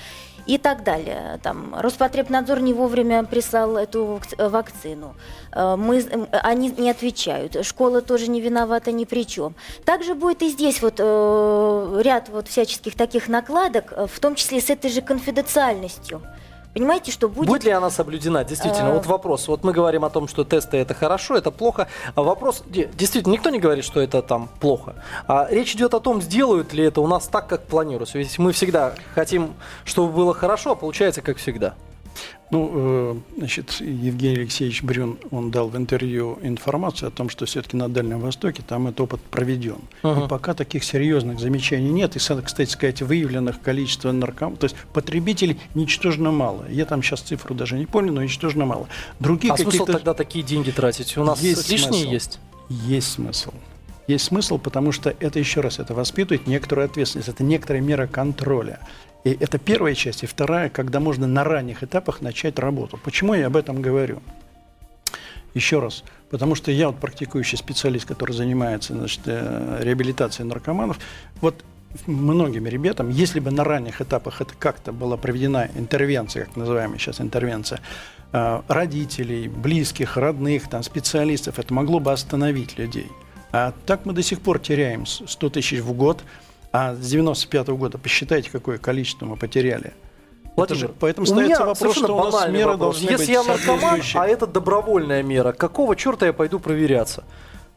И 0.47 0.59
так 0.59 0.85
далее. 0.85 1.39
Там, 1.43 1.75
Роспотребнадзор 1.79 2.61
не 2.61 2.73
вовремя 2.73 3.25
прислал 3.25 3.77
эту 3.77 4.21
э, 4.39 4.49
вакцину. 4.49 5.15
Э, 5.53 5.77
Мы, 5.77 5.99
э, 5.99 6.27
они 6.43 6.71
не 6.71 6.91
отвечают. 6.91 7.65
Школа 7.65 8.01
тоже 8.01 8.29
не 8.29 8.41
виновата 8.41 8.93
ни 8.93 9.05
при 9.05 9.27
чем. 9.27 9.55
Также 9.85 10.15
будет 10.15 10.43
и 10.43 10.49
здесь 10.49 10.83
вот 10.83 11.01
ряд 11.01 12.29
вот 12.29 12.49
всяческих 12.49 12.95
таких 12.95 13.29
накладок, 13.29 13.93
в 13.97 14.21
том 14.21 14.35
числе 14.35 14.61
с 14.61 14.71
этой 14.71 14.91
же 14.91 15.01
конфиденциальностью. 15.01 16.23
Понимаете, 16.77 17.11
что 17.11 17.31
будет... 17.31 17.49
Будет 17.49 17.65
ли 17.65 17.71
она 17.71 17.89
соблюдена? 17.89 18.45
Действительно, 18.45 18.89
Э, 18.89 18.93
вот 18.93 19.07
вопрос. 19.07 19.49
Вот 19.49 19.65
мы 19.65 19.73
говорим 19.73 20.05
о 20.05 20.11
том, 20.11 20.29
что 20.29 20.45
тесты 20.45 20.77
это 20.77 20.93
хорошо, 20.93 21.35
это 21.35 21.51
плохо. 21.51 21.89
А 22.15 22.23
вопрос, 22.23 22.63
де- 22.67 22.87
действительно, 22.93 23.33
никто 23.33 23.49
не 23.49 23.59
говорит, 23.59 23.83
что 23.83 23.99
это 24.03 24.21
там 24.21 24.51
плохо. 24.61 24.95
А 25.27 25.47
речь 25.51 25.75
идет 25.75 25.95
о 25.95 26.01
том, 26.01 26.21
сделают 26.21 26.75
ли 26.75 26.85
это 26.85 27.01
у 27.01 27.07
нас 27.07 27.29
так, 27.29 27.47
как 27.47 27.63
планируется. 27.63 28.19
Ведь 28.19 28.39
мы 28.39 28.53
всегда 28.53 28.93
хотим, 29.15 29.55
чтобы 29.87 30.13
было 30.13 30.35
хорошо, 30.35 30.73
а 30.73 30.75
получается 30.75 31.23
как 31.23 31.39
всегда. 31.39 31.73
Ну, 32.51 32.71
э, 32.75 33.17
значит, 33.39 33.73
Евгений 33.81 34.37
Алексеевич 34.37 34.83
Брюн, 34.83 35.19
он 35.33 35.51
дал 35.51 35.69
в 35.69 35.77
интервью 35.77 36.39
информацию 36.43 37.09
о 37.09 37.11
том, 37.11 37.29
что 37.29 37.45
все-таки 37.45 37.77
на 37.77 37.89
Дальнем 37.89 38.21
Востоке 38.21 38.63
там 38.67 38.87
этот 38.87 39.01
опыт 39.01 39.21
проведен. 39.21 39.79
Мгм. 40.03 40.25
И 40.25 40.29
пока 40.29 40.55
таких 40.55 40.85
серьезных 40.85 41.41
замечаний 41.41 41.91
нет. 41.91 42.15
И, 42.15 42.19
кстати 42.19 42.71
сказать, 42.71 43.03
выявленных 43.03 43.61
количество 43.61 44.13
наркоманов, 44.13 44.61
то 44.61 44.65
есть 44.65 44.77
потребителей 44.93 45.59
ничтожно 45.75 46.31
мало. 46.31 46.65
Я 46.71 46.85
там 46.85 47.03
сейчас 47.03 47.21
цифру 47.21 47.55
даже 47.55 47.77
не 47.77 47.87
помню, 47.87 48.13
но 48.13 48.23
ничтожно 48.23 48.65
мало. 48.65 48.89
Других 49.19 49.53
а 49.53 49.57
смысл 49.57 49.85
тогда 49.85 50.15
такие 50.15 50.45
деньги 50.45 50.71
тратить? 50.71 51.17
У 51.17 51.25
нас 51.25 51.41
Есть 51.43 51.69
лишние 51.69 52.05
смысл. 52.05 52.11
есть. 52.13 52.41
Есть 52.69 53.13
смысл. 53.13 53.53
Есть 54.07 54.27
смысл, 54.27 54.59
потому 54.59 54.93
что 54.93 55.15
это, 55.19 55.39
еще 55.39 55.61
раз, 55.61 55.79
это 55.79 55.95
воспитывает 55.95 56.47
некоторую 56.47 56.85
ответственность, 56.85 57.29
это 57.29 57.43
некоторая 57.43 57.83
мера 57.83 58.07
контроля. 58.07 58.79
И 59.25 59.37
это 59.41 59.59
первая 59.59 59.95
часть. 59.95 60.23
И 60.23 60.27
вторая, 60.27 60.69
когда 60.69 61.01
можно 61.01 61.27
на 61.27 61.43
ранних 61.43 61.83
этапах 61.83 62.21
начать 62.21 62.59
работу. 62.61 62.99
Почему 63.03 63.35
я 63.35 63.49
об 63.49 63.57
этом 63.57 63.83
говорю? 63.83 64.23
Еще 65.55 65.81
раз. 65.81 66.05
Потому 66.31 66.55
что 66.55 66.71
я 66.71 66.89
вот 66.89 66.99
практикующий 67.01 67.59
специалист, 67.59 68.07
который 68.07 68.33
занимается 68.33 68.93
значит, 68.93 69.23
э, 69.27 69.81
реабилитацией 69.83 70.49
наркоманов. 70.49 70.99
Вот 71.41 71.65
многим 72.07 72.67
ребятам, 72.67 73.09
если 73.09 73.41
бы 73.41 73.51
на 73.51 73.65
ранних 73.65 74.01
этапах 74.01 74.41
это 74.41 74.55
как-то 74.57 74.93
была 74.93 75.17
проведена 75.17 75.69
интервенция, 75.75 76.45
как 76.45 76.57
называемая 76.57 76.99
сейчас 76.99 77.21
интервенция, 77.21 77.81
э, 78.33 78.63
родителей, 78.69 79.49
близких, 79.49 80.17
родных, 80.17 80.69
там, 80.69 80.85
специалистов, 80.85 81.59
это 81.59 81.75
могло 81.75 81.99
бы 81.99 82.13
остановить 82.13 82.79
людей. 82.79 83.11
А 83.59 83.73
так 83.87 84.05
мы 84.05 84.13
до 84.13 84.23
сих 84.23 84.43
пор 84.43 84.59
теряем 84.59 85.07
с- 85.07 85.23
100 85.27 85.49
тысяч 85.49 85.79
в 85.81 85.93
год, 85.95 86.23
а 86.73 86.95
с 86.95 86.99
95 86.99 87.69
года 87.79 87.97
посчитайте, 87.97 88.51
какое 88.51 88.77
количество 88.77 89.25
мы 89.25 89.37
потеряли. 89.37 89.95
Это 90.59 90.75
же- 90.75 90.87
Владимир, 90.89 90.95
поэтому 91.01 91.23
у 91.25 91.27
ставится 91.27 91.63
меня 91.63 91.67
вопрос, 91.67 91.97
что 91.97 92.17
у 92.17 92.25
нас 92.31 92.49
меры 92.51 92.73
вопрос. 92.73 92.79
должны 93.01 93.11
Если 93.13 93.17
быть 93.17 93.29
я 93.29 93.43
наркоман, 93.45 94.03
а 94.15 94.27
это 94.27 94.47
добровольная 94.47 95.23
мера, 95.23 95.53
какого 95.53 95.97
черта 95.97 96.27
я 96.27 96.35
пойду 96.35 96.61
проверяться? 96.61 97.25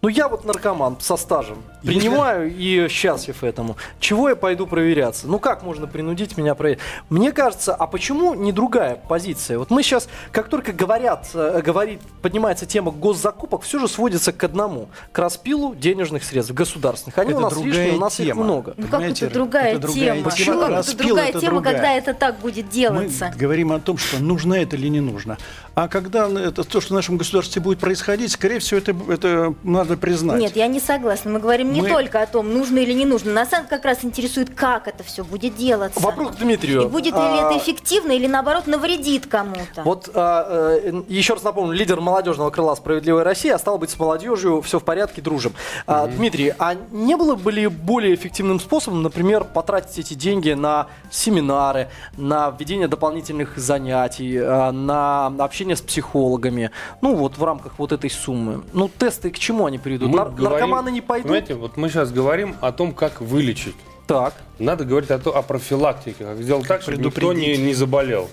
Ну, 0.01 0.07
я 0.07 0.29
вот 0.29 0.45
наркоман 0.45 0.97
со 1.01 1.17
стажем, 1.17 1.57
принимаю 1.83 2.49
и 2.55 2.87
счастлив 2.87 3.43
этому. 3.43 3.75
Чего 3.99 4.29
я 4.29 4.37
пойду 4.37 4.65
проверяться? 4.65 5.27
Ну, 5.27 5.39
как 5.39 5.61
можно 5.61 5.87
принудить 5.87 6.37
меня 6.37 6.55
проверять? 6.55 6.79
Мне 7.09 7.33
кажется, 7.33 7.75
а 7.75 7.85
почему 7.85 8.33
не 8.33 8.53
другая 8.53 8.95
позиция? 8.95 9.59
Вот 9.59 9.71
мы 9.71 9.83
сейчас, 9.83 10.07
как 10.31 10.47
только 10.47 10.71
говорят, 10.71 11.27
э, 11.33 11.61
говорит, 11.61 11.99
поднимается 12.21 12.65
тема 12.65 12.91
госзакупок, 12.91 13.63
все 13.63 13.77
же 13.77 13.89
сводится 13.89 14.31
к 14.31 14.41
одному. 14.41 14.87
К 15.11 15.19
распилу 15.19 15.75
денежных 15.75 16.23
средств 16.23 16.53
государственных. 16.53 17.17
Они 17.17 17.31
Это 17.31 17.39
у 17.39 17.41
нас 17.41 17.53
другая 17.53 17.71
лишние, 17.71 17.93
у 17.93 17.99
нас 17.99 18.19
их 18.21 18.25
тема. 18.27 18.43
много. 18.45 18.73
Ну 18.77 18.87
как 18.87 19.01
это 19.01 19.29
другая 19.29 19.71
это 19.73 19.81
другая 19.81 20.15
тема? 20.15 20.31
Что 20.31 20.65
это 20.65 20.97
другая 20.97 21.29
это 21.29 21.39
тема, 21.41 21.51
другая. 21.51 21.73
когда 21.73 21.93
это 21.93 22.13
так 22.13 22.39
будет 22.39 22.69
делаться? 22.69 23.31
Мы 23.33 23.37
говорим 23.37 23.73
о 23.73 23.79
том, 23.79 23.97
что 23.97 24.23
нужно 24.23 24.53
это 24.53 24.77
или 24.77 24.87
не 24.87 25.01
нужно. 25.01 25.37
А 25.75 25.87
когда 25.87 26.27
это 26.27 26.63
то, 26.63 26.81
что 26.81 26.93
в 26.93 26.95
нашем 26.95 27.17
государстве 27.17 27.61
будет 27.61 27.79
происходить, 27.79 28.31
скорее 28.31 28.59
всего, 28.59 28.79
это, 28.79 28.95
это 29.09 29.53
надо 29.63 29.88
признать. 29.97 30.39
Нет, 30.39 30.55
я 30.55 30.67
не 30.67 30.79
согласна. 30.79 31.31
Мы 31.31 31.39
говорим 31.39 31.71
не 31.73 31.81
Мы- 31.81 31.89
только 31.89 32.21
о 32.21 32.25
том, 32.25 32.53
нужно 32.53 32.79
или 32.79 32.93
не 32.93 33.05
нужно. 33.05 33.31
Нас 33.33 33.49
как 33.69 33.85
раз 33.85 34.03
интересует, 34.03 34.53
как 34.53 34.87
это 34.87 35.03
все 35.03 35.23
будет 35.23 35.55
делаться. 35.55 35.99
Вопрос 35.99 36.35
к 36.35 36.39
Дмитрию. 36.39 36.83
И 36.83 36.87
будет 36.87 37.13
ли 37.13 37.19
А, 37.19 37.49
это 37.51 37.57
эффективно 37.59 38.11
или 38.11 38.27
наоборот 38.27 38.67
навредит 38.67 39.25
кому-то. 39.25 39.83
Вот 39.83 40.09
а, 40.13 40.79
э, 40.83 41.01
еще 41.07 41.33
раз 41.33 41.43
напомню, 41.43 41.73
лидер 41.73 41.99
молодежного 41.99 42.51
крыла 42.51 42.75
«Справедливая 42.75 43.23
Россия», 43.23 43.55
а 43.55 43.59
стало 43.59 43.77
быть, 43.77 43.89
с 43.89 43.99
молодежью 43.99 44.61
все 44.61 44.79
в 44.79 44.83
порядке, 44.83 45.21
дружим. 45.21 45.53
А, 45.87 46.07
Дмитрий, 46.07 46.53
а 46.59 46.75
не 46.91 47.15
было 47.17 47.35
бы 47.35 47.51
ли 47.51 47.67
более 47.67 48.13
эффективным 48.13 48.59
способом, 48.59 49.01
например, 49.01 49.43
потратить 49.43 49.97
эти 49.97 50.13
деньги 50.13 50.51
на 50.51 50.87
семинары, 51.09 51.89
на 52.17 52.51
введение 52.51 52.87
дополнительных 52.87 53.57
занятий, 53.57 54.37
а, 54.37 54.71
на 54.71 55.27
общение 55.39 55.75
с 55.75 55.81
психологами, 55.81 56.71
ну 57.01 57.15
вот 57.15 57.37
в 57.37 57.43
рамках 57.43 57.73
вот 57.79 57.91
этой 57.91 58.09
суммы? 58.09 58.63
Ну, 58.73 58.89
тесты 58.89 59.31
к 59.31 59.39
чему 59.39 59.65
они 59.65 59.78
приведут? 59.79 60.09
Мы 60.09 60.17
Нар- 60.17 60.29
говорим- 60.29 60.49
наркоманы 60.51 60.91
не 60.91 61.01
пойдут? 61.01 61.27
Понимаете, 61.27 61.55
вот 61.55 61.77
мы 61.77 61.89
сейчас 61.89 62.11
говорим 62.11 62.55
о 62.61 62.71
том, 62.71 62.93
как 62.93 63.21
вылечить. 63.21 63.75
Так. 64.07 64.33
Надо 64.59 64.85
говорить 64.85 65.11
о, 65.11 65.19
то- 65.19 65.35
о 65.35 65.41
профилактике, 65.41 66.23
как 66.25 66.37
сделать 66.41 66.67
так, 66.67 66.81
чтобы 66.81 66.97
никто 66.97 67.33
не, 67.33 67.57
не 67.57 67.73
заболел. 67.73 68.29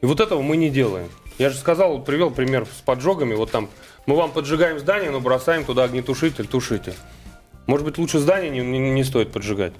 И 0.00 0.06
вот 0.06 0.20
этого 0.20 0.42
мы 0.42 0.56
не 0.56 0.70
делаем. 0.70 1.08
Я 1.38 1.50
же 1.50 1.56
сказал, 1.56 2.00
привел 2.02 2.30
пример 2.30 2.66
с 2.66 2.80
поджогами. 2.82 3.34
Вот 3.34 3.50
там 3.50 3.68
мы 4.06 4.16
вам 4.16 4.30
поджигаем 4.32 4.78
здание, 4.78 5.10
но 5.10 5.20
бросаем 5.20 5.64
туда 5.64 5.84
огнетушитель, 5.84 6.46
тушите. 6.46 6.94
Может 7.66 7.84
быть, 7.84 7.98
лучше 7.98 8.18
здание 8.18 8.50
не, 8.50 8.60
не- 8.60 8.90
не 8.90 9.04
стоит 9.04 9.30
поджигать. 9.32 9.72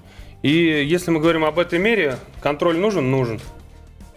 И 0.42 0.50
если 0.50 1.10
мы 1.10 1.20
говорим 1.20 1.44
об 1.44 1.58
этой 1.58 1.78
мере, 1.78 2.18
контроль 2.42 2.76
нужен? 2.78 3.10
Нужен. 3.10 3.40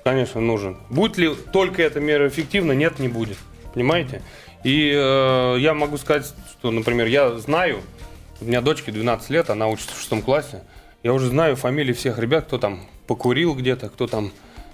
Конечно, 0.04 0.42
нужен. 0.42 0.78
Будет 0.90 1.18
ли 1.18 1.32
только 1.54 1.84
эта 1.84 2.00
мера 2.00 2.28
эффективна? 2.28 2.72
Нет, 2.74 3.00
не 3.00 3.08
будет. 3.08 3.38
Понимаете? 3.74 4.22
И 4.64 4.92
э, 4.96 5.58
я 5.60 5.74
могу 5.74 5.98
сказать, 5.98 6.32
что, 6.52 6.72
например, 6.72 7.08
я 7.08 7.38
знаю, 7.38 7.82
у 8.42 8.46
меня 8.46 8.62
дочке 8.62 8.92
12 8.92 9.30
лет, 9.32 9.50
она 9.50 9.68
учится 9.68 9.96
в 9.96 10.00
шестом 10.00 10.22
классе, 10.22 10.64
я 11.04 11.14
уже 11.14 11.28
знаю 11.30 11.56
фамилии 11.56 11.94
всех 11.94 12.20
ребят, 12.20 12.46
кто 12.46 12.58
там 12.60 12.82
покурил 13.08 13.56
где-то, 13.56 13.90
кто 13.90 14.08
там, 14.08 14.32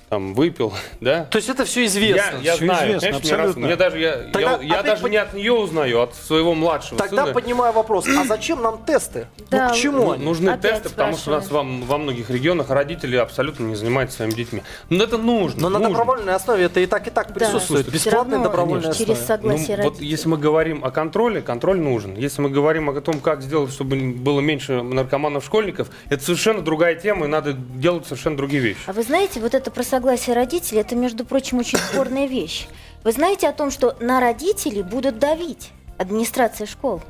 там 0.09 0.33
выпил, 0.33 0.73
да? 1.01 1.25
То 1.25 1.37
есть 1.37 1.49
это 1.49 1.65
все 1.65 1.85
известно? 1.85 2.37
Я, 2.37 2.51
я 2.51 2.55
всё 2.55 2.65
знаю, 2.65 2.87
известно, 2.97 3.09
конечно, 3.11 3.37
раз- 3.37 3.45
абсолютно. 3.47 3.65
мне 3.67 3.75
даже 3.75 3.99
я, 3.99 4.11
Тогда 4.31 4.57
я, 4.61 4.75
я 4.77 4.83
даже 4.83 5.01
по- 5.03 5.07
не 5.07 5.17
от 5.17 5.33
нее 5.33 5.51
узнаю, 5.53 5.99
а 5.99 6.03
от 6.03 6.15
своего 6.15 6.53
младшего 6.55 6.97
Тогда 6.97 7.23
сына. 7.23 7.33
поднимаю 7.33 7.73
вопрос, 7.73 8.07
а 8.07 8.23
зачем 8.23 8.61
нам 8.61 8.83
тесты? 8.85 9.27
Да, 9.49 9.67
ну, 9.67 9.73
к 9.73 9.77
чему 9.77 9.97
Ну, 10.05 10.11
они? 10.13 10.23
нужны 10.23 10.49
Опять 10.49 10.75
тесты, 10.83 10.89
потому 10.89 11.17
что 11.17 11.31
у 11.31 11.33
нас 11.33 11.45
спрашиваю. 11.45 11.81
во, 11.81 11.85
во 11.85 11.97
многих 11.97 12.29
регионах 12.29 12.69
родители 12.69 13.15
абсолютно 13.17 13.63
не 13.65 13.75
занимаются 13.75 14.17
своими 14.17 14.31
детьми. 14.33 14.61
Но 14.89 15.03
это 15.03 15.17
нужно. 15.17 15.61
Но 15.63 15.69
на 15.69 15.79
нужно. 15.79 15.89
добровольной 15.97 16.33
основе 16.35 16.63
это 16.65 16.79
и 16.79 16.85
так, 16.85 17.07
и 17.07 17.09
так 17.09 17.27
Да. 17.27 17.33
присутствует. 17.33 17.89
Бесплатной 17.89 18.35
равно 18.37 18.43
добровольной 18.49 18.93
через 18.93 19.19
согласие 19.25 19.77
Ну, 19.77 19.83
вот 19.83 19.99
если 20.01 20.29
мы 20.29 20.37
говорим 20.37 20.83
о 20.85 20.91
контроле, 20.91 21.41
контроль 21.41 21.79
нужен. 21.79 22.15
Если 22.15 22.41
мы 22.41 22.49
говорим 22.49 22.89
о 22.89 23.01
том, 23.01 23.19
как 23.19 23.41
сделать, 23.41 23.71
чтобы 23.71 23.97
было 23.97 24.39
меньше 24.39 24.81
наркоманов-школьников, 24.81 25.89
это 26.09 26.23
совершенно 26.23 26.61
другая 26.61 26.95
тема, 26.95 27.25
и 27.25 27.29
надо 27.29 27.53
делать 27.53 28.05
совершенно 28.05 28.37
другие 28.37 28.61
вещи. 28.61 28.79
А 28.85 28.93
вы 28.93 29.03
знаете, 29.03 29.39
вот 29.39 29.53
это 29.53 29.69
про 29.71 29.83
согласие 29.97 30.36
родителей, 30.36 30.81
это, 30.81 30.95
между 30.95 31.25
прочим, 31.25 31.57
очень 31.57 31.79
спорная 31.79 32.27
вещь. 32.27 32.67
Вы 33.03 33.12
знаете 33.13 33.47
о 33.49 33.51
том, 33.51 33.71
что 33.71 33.95
на 33.99 34.19
родителей 34.19 34.83
будут 34.83 35.17
давить 35.17 35.71
администрация 35.97 36.67
школ? 36.67 37.01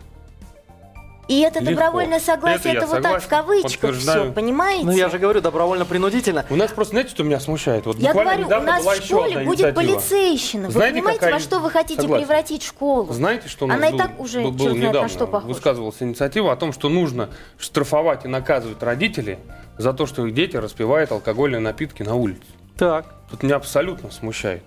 И 1.28 1.42
это 1.42 1.60
Легко. 1.60 1.72
добровольное 1.72 2.22
согласие, 2.22 2.74
Это 2.76 2.86
это, 2.86 2.88
вот 2.88 3.02
так 3.04 3.20
в 3.20 3.24
согласен, 3.26 3.30
кавычках 3.30 3.96
все, 3.98 4.32
понимаете? 4.32 4.86
Ну, 4.86 4.94
я 4.94 5.10
же 5.10 5.20
говорю, 5.20 5.42
добровольно-принудительно. 5.42 6.46
У 6.50 6.56
нас 6.56 6.72
просто, 6.72 6.92
знаете, 6.92 7.10
что 7.10 7.24
меня 7.26 7.42
смущает? 7.42 7.86
Вот 7.86 7.98
Я 7.98 8.14
говорю, 8.14 8.44
у 8.44 8.46
недавно 8.46 8.66
нас 8.72 8.86
в 8.86 9.04
школе 9.06 9.40
будет 9.40 9.76
полицейщина. 9.76 10.68
Вы 10.68 10.72
Знаете, 10.72 10.94
понимаете, 10.94 11.20
какая- 11.20 11.34
во 11.34 11.40
что 11.42 11.60
вы 11.60 11.70
хотите 11.70 12.02
Согласен. 12.04 12.26
превратить 12.26 12.64
школу? 12.64 13.12
Знаете, 13.12 13.50
что 13.50 13.66
у 13.66 13.68
нас 13.68 13.76
Она 13.76 13.90
и 13.90 13.98
так 13.98 14.18
уже 14.22 14.40
был, 14.42 14.52
был 14.52 14.60
знает 14.70 14.78
на 14.82 14.88
недавно 14.88 15.10
что 15.10 15.28
похожа. 15.28 15.48
высказывалась 15.54 15.98
инициатива 16.00 16.54
о 16.54 16.56
том, 16.56 16.72
что 16.72 16.88
нужно 16.88 17.30
штрафовать 17.60 18.24
и 18.24 18.30
наказывать 18.30 18.82
родителей 18.82 19.38
за 19.78 19.92
то, 19.92 20.06
что 20.06 20.26
их 20.26 20.34
дети 20.34 20.56
распивают 20.56 21.12
алкогольные 21.12 21.60
напитки 21.60 22.04
на 22.04 22.16
улице. 22.16 22.40
Так. 22.78 23.06
Тут 23.30 23.44
меня 23.44 23.56
абсолютно 23.56 24.12
смущает. 24.12 24.64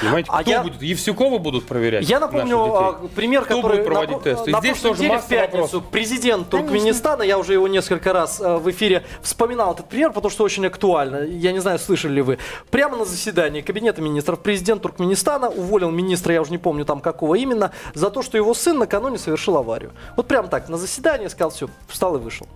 Понимаете, 0.00 0.30
А 0.32 0.40
кто 0.42 0.50
я- 0.50 0.62
будет? 0.62 0.82
Евсюкова 0.82 1.38
будут 1.38 1.66
проверять? 1.66 2.08
Я 2.08 2.18
напомню 2.18 2.56
наших 2.58 2.76
а, 2.76 2.92
детей? 3.02 3.14
пример, 3.14 3.44
Кто 3.44 3.56
который 3.56 3.76
будет 3.76 3.86
проводить 3.86 4.16
на, 4.16 4.22
тесты? 4.22 4.50
На 4.50 4.58
здесь 4.58 4.80
тоже 4.80 5.02
масса 5.04 5.26
в 5.26 5.28
пятницу 5.28 5.62
вопросов. 5.62 5.84
президент 5.92 6.48
Конечно. 6.48 6.70
Туркменистана, 6.70 7.22
я 7.22 7.38
уже 7.38 7.52
его 7.52 7.68
несколько 7.68 8.12
раз 8.12 8.40
э, 8.40 8.56
в 8.56 8.68
эфире 8.70 9.04
вспоминал 9.20 9.74
этот 9.74 9.88
пример, 9.88 10.10
потому 10.10 10.30
что 10.30 10.42
очень 10.42 10.66
актуально. 10.66 11.18
Я 11.26 11.52
не 11.52 11.60
знаю, 11.60 11.78
слышали 11.78 12.14
ли 12.14 12.22
вы. 12.22 12.38
Прямо 12.70 12.96
на 12.96 13.04
заседании 13.04 13.60
Кабинета 13.60 14.02
министров 14.02 14.40
президент 14.40 14.82
Туркменистана 14.82 15.48
уволил 15.50 15.90
министра, 15.90 16.34
я 16.34 16.40
уже 16.40 16.50
не 16.50 16.58
помню 16.58 16.84
там 16.84 17.00
какого 17.00 17.36
именно, 17.36 17.70
за 17.94 18.10
то, 18.10 18.22
что 18.22 18.36
его 18.36 18.54
сын 18.54 18.78
накануне 18.78 19.18
совершил 19.18 19.56
аварию. 19.56 19.92
Вот 20.16 20.26
прям 20.26 20.48
так, 20.48 20.68
на 20.68 20.78
заседании 20.78 21.28
сказал, 21.28 21.50
все, 21.50 21.68
встал 21.86 22.16
и 22.16 22.18
вышел. 22.18 22.48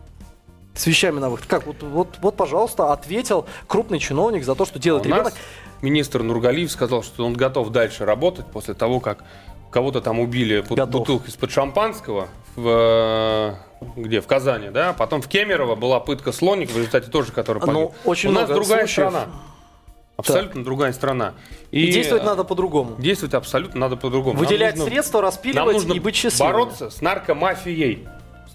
С 0.76 0.86
вещами 0.86 1.18
на 1.18 1.30
выход. 1.30 1.46
Как, 1.46 1.66
вот, 1.66 1.82
вот, 1.82 2.08
вот, 2.20 2.36
пожалуйста, 2.36 2.92
ответил 2.92 3.46
крупный 3.66 3.98
чиновник 3.98 4.44
за 4.44 4.54
то, 4.54 4.64
что 4.66 4.78
А 4.78 4.78
делает 4.78 5.04
нас 5.06 5.18
ребенок. 5.18 5.34
министр 5.82 6.22
Нургалиев 6.22 6.70
сказал, 6.70 7.02
что 7.02 7.24
он 7.24 7.32
готов 7.32 7.70
дальше 7.70 8.04
работать 8.04 8.46
после 8.46 8.74
того, 8.74 9.00
как 9.00 9.24
кого-то 9.70 10.00
там 10.00 10.20
убили 10.20 10.60
Готов. 10.68 10.90
бутылкой 10.90 11.30
из-под 11.30 11.50
шампанского 11.50 12.28
в 12.56 13.56
э, 13.80 13.86
где 13.96 14.20
в 14.20 14.26
Казани, 14.26 14.68
да, 14.70 14.92
потом 14.92 15.20
в 15.22 15.28
Кемерово 15.28 15.74
была 15.76 15.98
пытка 16.00 16.32
слоник, 16.32 16.70
в 16.70 16.76
результате 16.76 17.10
тоже, 17.10 17.32
который 17.32 17.60
погиб. 17.60 17.74
Ну, 17.74 17.94
очень 18.04 18.30
У 18.30 18.32
нас 18.32 18.48
другая 18.48 18.86
случаев. 18.86 19.10
страна. 19.10 19.26
Абсолютно 20.16 20.64
другая 20.64 20.92
страна. 20.94 21.34
И, 21.70 21.90
действовать 21.92 22.22
э, 22.22 22.26
надо 22.26 22.44
по-другому. 22.44 22.96
Действовать 22.98 23.34
абсолютно 23.34 23.80
надо 23.80 23.96
по-другому. 23.96 24.34
Нам 24.34 24.44
Выделять 24.44 24.76
нужно- 24.76 24.90
средства, 24.90 25.18
Нам 25.18 25.26
распиливать 25.26 25.74
нужно 25.74 25.92
и 25.92 26.00
быть 26.00 26.14
счастливыми. 26.16 26.52
бороться 26.54 26.88
с 26.90 27.02
наркомафией 27.02 28.08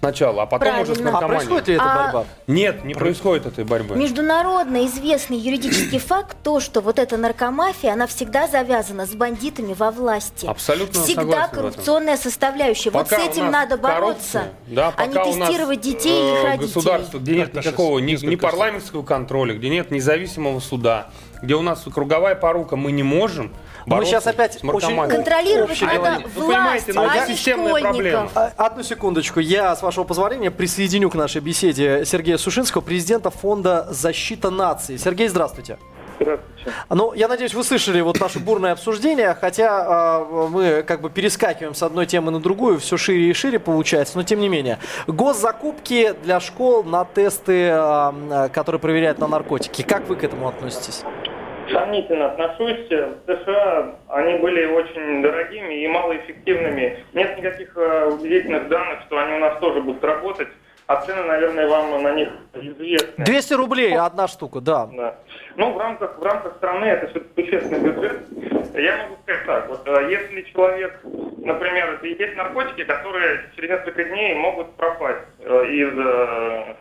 сначала, 0.06 0.42
а 0.42 0.46
потом 0.46 0.80
уже 0.80 0.96
с 0.96 0.98
Правильно. 0.98 1.10
А 1.10 1.12
наркоманией. 1.12 1.38
происходит 1.46 1.68
ли 1.68 1.74
эта 1.76 1.84
А- 1.84 2.02
борьба? 2.04 2.24
Нет, 2.48 2.84
не 2.84 2.94
происходит 2.94 3.46
этой 3.46 3.64
борьбы. 3.64 3.94
Международно 3.96 4.84
известный 4.86 5.38
юридический 5.38 5.98
факт 6.00 6.36
то, 6.42 6.58
что 6.58 6.80
вот 6.80 6.98
эта 6.98 7.16
наркомафия, 7.16 7.92
она 7.92 8.08
всегда 8.08 8.48
завязана 8.48 9.06
с 9.06 9.10
бандитами 9.14 9.74
во 9.74 9.92
власти. 9.92 10.46
Абсолютно 10.46 11.00
Всегда 11.04 11.22
согласен 11.22 11.40
в 11.42 11.52
этом. 11.52 11.56
коррупционная 11.70 12.16
составляющая. 12.16 12.90
вот 12.90 13.06
с 13.06 13.10
Пока 13.10 13.22
этим 13.22 13.44
нас 13.44 13.52
надо 13.52 13.76
бороться, 13.78 14.38
коррупция, 14.40 14.52
да, 14.74 14.92
а 14.96 15.06
не 15.06 15.14
пока 15.14 15.24
у 15.28 15.34
нас, 15.36 15.48
тестировать 15.48 15.80
детей 15.80 16.20
и 16.20 16.32
их 16.32 16.38
э, 16.40 16.46
родителей. 16.48 16.66
Государство, 16.74 17.18
где 17.18 17.36
нет 17.36 17.48
Наташа, 17.54 17.68
никакого 17.68 17.98
ни, 18.00 18.10
несколько 18.10 18.26
ни 18.32 18.36
слов. 18.36 18.50
парламентского 18.50 19.02
контроля, 19.04 19.54
где 19.54 19.68
нет 19.68 19.90
независимого 19.92 20.58
суда, 20.58 21.10
где 21.42 21.54
у 21.54 21.62
нас 21.62 21.84
круговая 21.94 22.34
порука, 22.34 22.74
мы 22.74 22.90
не 22.90 23.04
можем 23.04 23.52
Мы 23.86 24.04
сейчас 24.04 24.26
опять 24.26 24.54
с 24.58 24.62
наркоманией. 24.62 25.04
очень 25.04 25.16
Контролировать 25.16 25.70
общий 25.70 25.84
надо 25.84 25.98
говорим. 25.98 26.28
Вы 26.34 26.44
власть, 26.44 26.86
понимаете, 26.86 26.92
ну, 26.94 27.02
а 27.02 27.16
это 27.16 27.32
системная 27.32 27.82
проблема. 27.82 28.28
школьников. 28.28 28.32
А, 28.36 28.66
Одну 28.66 28.82
секундочку. 28.82 29.40
Я, 29.40 29.74
с 29.76 29.82
вашего 29.82 30.04
позволения, 30.04 30.50
присоединю 30.50 31.10
к 31.10 31.14
нашей 31.14 31.40
беседе 31.40 32.04
Сергея 32.04 32.36
Сушинского, 32.38 32.80
президента 32.82 33.30
Фонда 33.30 33.86
защита 33.90 34.50
нации. 34.50 34.96
Сергей, 34.96 35.28
здравствуйте. 35.28 35.78
Здравствуйте. 36.20 36.72
Ну, 36.90 37.12
я 37.14 37.26
надеюсь, 37.26 37.52
вы 37.52 37.64
слышали 37.64 38.00
вот 38.00 38.20
наше 38.20 38.38
бурное 38.38 38.72
обсуждение, 38.72 39.34
хотя 39.34 39.84
а, 39.84 40.48
мы 40.48 40.84
как 40.84 41.00
бы 41.00 41.10
перескакиваем 41.10 41.74
с 41.74 41.82
одной 41.82 42.06
темы 42.06 42.30
на 42.30 42.38
другую, 42.40 42.78
все 42.78 42.96
шире 42.96 43.30
и 43.30 43.32
шире 43.32 43.58
получается, 43.58 44.16
но 44.16 44.22
тем 44.22 44.38
не 44.38 44.48
менее. 44.48 44.78
Госзакупки 45.08 46.14
для 46.22 46.38
школ 46.38 46.84
на 46.84 47.04
тесты, 47.04 47.70
а, 47.72 48.48
которые 48.52 48.80
проверяют 48.80 49.18
на 49.18 49.26
наркотики. 49.26 49.82
Как 49.82 50.08
вы 50.08 50.14
к 50.16 50.22
этому 50.22 50.46
относитесь? 50.48 51.02
Сомнительно 51.72 52.26
отношусь. 52.26 52.88
В 52.88 53.26
США 53.26 53.94
они 54.08 54.38
были 54.38 54.66
очень 54.66 55.22
дорогими 55.22 55.82
и 55.82 55.88
малоэффективными. 55.88 56.98
Нет 57.12 57.38
никаких 57.38 57.76
э, 57.76 58.08
удивительных 58.08 58.68
данных, 58.68 59.00
что 59.06 59.18
они 59.18 59.34
у 59.34 59.38
нас 59.38 59.58
тоже 59.58 59.80
будут 59.80 60.04
работать. 60.04 60.48
А 60.86 60.96
цены, 60.96 61.22
наверное, 61.22 61.68
вам 61.68 62.02
на 62.02 62.12
них 62.12 62.28
известны. 62.54 63.24
200 63.24 63.54
рублей 63.54 63.96
одна 63.96 64.28
штука, 64.28 64.60
да. 64.60 64.88
Да. 64.92 65.14
Ну, 65.56 65.72
в 65.72 65.78
рамках, 65.78 66.18
в 66.18 66.22
рамках 66.22 66.56
страны 66.56 66.84
это 66.86 67.06
все-таки 67.08 67.42
существенный 67.42 67.80
бюджет. 67.80 68.20
Я 68.74 68.96
могу 68.98 69.16
сказать 69.22 69.46
так, 69.46 69.68
вот 69.68 69.86
э, 69.86 70.10
если 70.10 70.42
человек, 70.52 71.00
например, 71.38 72.00
есть 72.02 72.36
наркотики, 72.36 72.84
которые 72.84 73.40
через 73.56 73.70
несколько 73.70 74.04
дней 74.04 74.34
могут 74.34 74.74
пропасть 74.76 75.24
э, 75.38 75.66
из, 75.66 76.76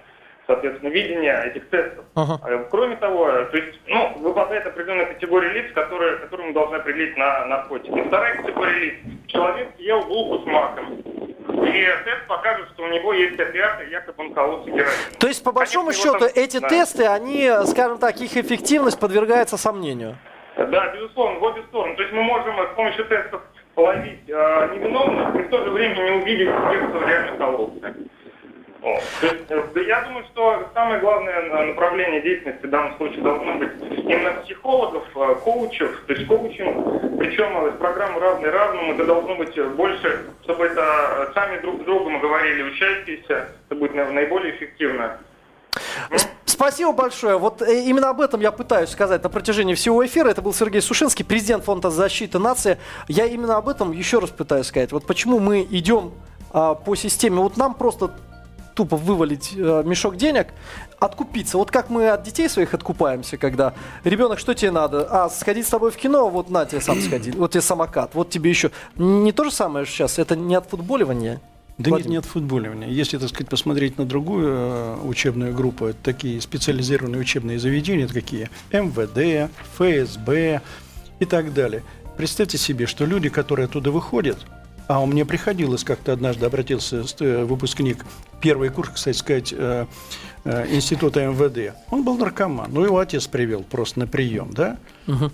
соответственно, 0.52 0.90
видения 0.90 1.42
этих 1.46 1.70
тестов. 1.70 2.06
Ага. 2.16 2.40
А, 2.44 2.68
Кроме 2.70 2.96
того, 2.98 3.26
то 3.28 3.58
есть, 3.58 3.80
ну, 3.88 4.12
выпадает 4.20 4.66
определенная 4.68 5.06
категория 5.06 5.50
лиц, 5.50 5.72
которые, 5.74 6.18
которую 6.18 6.50
мы 6.50 6.54
должны 6.54 6.76
определить 6.76 7.16
на 7.18 7.46
наркотики. 7.46 8.04
Вторая 8.08 8.36
категория 8.42 8.80
лиц. 8.80 8.94
Человек 9.28 9.70
ел 9.80 10.02
булку 10.04 10.44
с 10.44 10.46
маком. 10.46 10.96
И 10.96 11.86
тест 12.06 12.28
покажет, 12.28 12.68
что 12.74 12.84
у 12.84 12.88
него 12.88 13.14
есть 13.14 13.40
опиаты, 13.40 13.86
якобы 13.90 14.24
он 14.26 14.34
кололся 14.34 14.70
героином. 14.70 14.94
То 15.20 15.28
есть, 15.28 15.44
по 15.44 15.52
большому 15.52 15.88
Конечно, 15.88 16.04
счету, 16.12 16.20
там- 16.20 16.30
эти 16.36 16.60
да. 16.60 16.68
тесты, 16.70 17.06
они, 17.06 17.50
скажем 17.66 17.98
так, 17.98 18.20
их 18.20 18.36
эффективность 18.36 19.00
подвергается 19.00 19.58
сомнению. 19.58 20.18
Да, 20.58 20.94
безусловно, 20.94 21.40
в 21.40 21.44
обе 21.44 21.64
стороны. 21.70 21.96
То 21.96 22.02
есть 22.04 22.14
мы 22.14 22.24
можем 22.24 22.56
с 22.58 22.76
помощью 22.76 23.06
тестов 23.06 23.42
половить 23.74 24.20
э, 24.28 24.70
невиновных 24.76 25.36
и 25.36 25.44
в 25.44 25.50
то 25.50 25.64
же 25.64 25.70
время 25.72 25.96
не 25.96 26.12
увидеть 26.22 26.50
тех, 26.50 26.90
кто 26.90 27.08
реально 27.08 27.38
кололся. 27.38 27.94
Я 28.82 30.02
думаю, 30.02 30.26
что 30.32 30.70
самое 30.74 31.00
главное 31.00 31.34
э, 31.34 31.66
направление 31.66 32.22
деятельности 32.22 32.66
в 32.66 32.70
данном 32.70 32.98
случае 32.98 33.22
должно 33.22 33.54
быть 33.56 33.70
именно 33.82 34.32
психологов, 34.44 35.04
э, 35.16 35.36
коучев, 35.44 36.04
то 36.08 36.14
есть 36.14 36.28
коучинг, 36.28 37.20
причем 37.20 37.66
э, 37.66 37.72
программы 37.74 38.20
разные 38.20 38.52
разному, 38.52 38.94
это 38.94 39.06
должно 39.06 39.36
быть 39.36 39.56
э, 39.56 39.64
больше, 39.66 40.26
чтобы 40.44 40.66
это 40.66 40.82
э, 40.82 41.34
сами 41.34 41.62
друг 41.62 41.82
с 41.82 41.86
другом 41.86 42.20
говорили 42.20 42.64
учащиеся, 42.64 43.50
это 43.70 43.76
будет 43.76 43.94
наиболее 43.94 44.56
эффективно. 44.56 45.18
Спасибо 46.46 46.92
большое. 46.92 47.38
Вот 47.38 47.62
э, 47.62 47.84
именно 47.84 48.10
об 48.10 48.20
этом 48.20 48.42
я 48.42 48.52
пытаюсь 48.52 48.90
сказать 48.90 49.22
на 49.24 49.30
протяжении 49.30 49.76
всего 49.76 50.04
эфира. 50.06 50.30
Это 50.30 50.42
был 50.42 50.54
Сергей 50.54 50.82
Сушинский, 50.82 51.24
президент 51.24 51.66
Фонда 51.66 51.92
защиты 51.92 52.40
нации. 52.40 52.78
Я 53.08 53.26
именно 53.26 53.58
об 53.58 53.70
этом 53.70 53.92
еще 53.92 54.20
раз 54.20 54.32
пытаюсь 54.32 54.68
сказать. 54.68 54.92
Вот 54.92 55.06
почему 55.06 55.40
мы 55.40 55.62
идем 55.70 56.14
а, 56.54 56.76
по 56.76 56.96
системе. 56.96 57.38
Вот 57.38 57.58
нам 57.58 57.74
просто 57.74 58.12
тупо 58.74 58.98
вывалить 58.98 59.54
э, 59.56 59.84
мешок 59.86 60.18
денег, 60.18 60.48
откупиться. 61.00 61.58
Вот 61.58 61.72
как 61.72 61.90
мы 61.90 62.10
от 62.10 62.24
детей 62.24 62.50
своих 62.50 62.74
откупаемся, 62.74 63.38
когда 63.38 63.74
ребенок, 64.04 64.40
что 64.40 64.54
тебе 64.54 64.72
надо? 64.72 65.08
А, 65.10 65.30
сходить 65.30 65.66
с 65.66 65.70
тобой 65.70 65.92
в 65.92 65.98
кино, 65.98 66.30
вот 66.30 66.50
на 66.50 66.66
тебе 66.66 66.82
сам 66.82 67.02
сходи, 67.02 67.32
вот 67.38 67.52
тебе 67.52 67.62
самокат, 67.62 68.14
вот 68.14 68.30
тебе 68.30 68.50
еще. 68.50 68.72
Не 68.96 69.32
то 69.32 69.44
же 69.44 69.52
самое 69.52 69.86
сейчас, 69.86 70.20
это 70.20 70.36
не 70.36 70.56
от 70.56 70.70
футболивания. 70.70 71.42
Да 71.78 71.90
нет, 71.90 72.00
Владимир. 72.00 72.12
нет 72.12 72.26
футболивания. 72.26 72.88
Если, 72.90 73.18
так 73.18 73.30
сказать, 73.30 73.50
посмотреть 73.50 73.98
на 73.98 74.06
другую 74.06 74.48
э, 74.48 74.98
учебную 75.04 75.54
группу, 75.56 75.86
это 75.86 75.98
такие 76.04 76.40
специализированные 76.40 77.20
учебные 77.20 77.58
заведения, 77.60 78.06
это 78.06 78.14
какие? 78.14 78.50
МВД, 78.72 79.52
ФСБ 79.78 80.62
и 81.20 81.26
так 81.26 81.54
далее. 81.54 81.84
Представьте 82.18 82.58
себе, 82.58 82.86
что 82.86 83.06
люди, 83.06 83.30
которые 83.30 83.66
оттуда 83.66 83.90
выходят, 83.90 84.38
а 84.88 85.02
у 85.02 85.06
меня 85.06 85.26
приходилось, 85.26 85.84
как-то 85.84 86.14
однажды 86.14 86.46
обратился 86.46 87.04
э, 87.20 87.44
выпускник, 87.44 88.06
первый 88.42 88.70
курс, 88.70 88.90
кстати 88.90 89.18
сказать, 89.18 89.54
э, 89.56 89.86
э, 90.44 90.76
института 90.76 91.26
МВД, 91.26 91.76
он 91.90 92.04
был 92.04 92.18
наркоман, 92.18 92.72
ну 92.72 92.84
его 92.84 93.00
отец 93.00 93.28
привел 93.28 93.64
просто 93.64 94.00
на 94.00 94.08
прием, 94.08 94.52
да? 94.52 94.78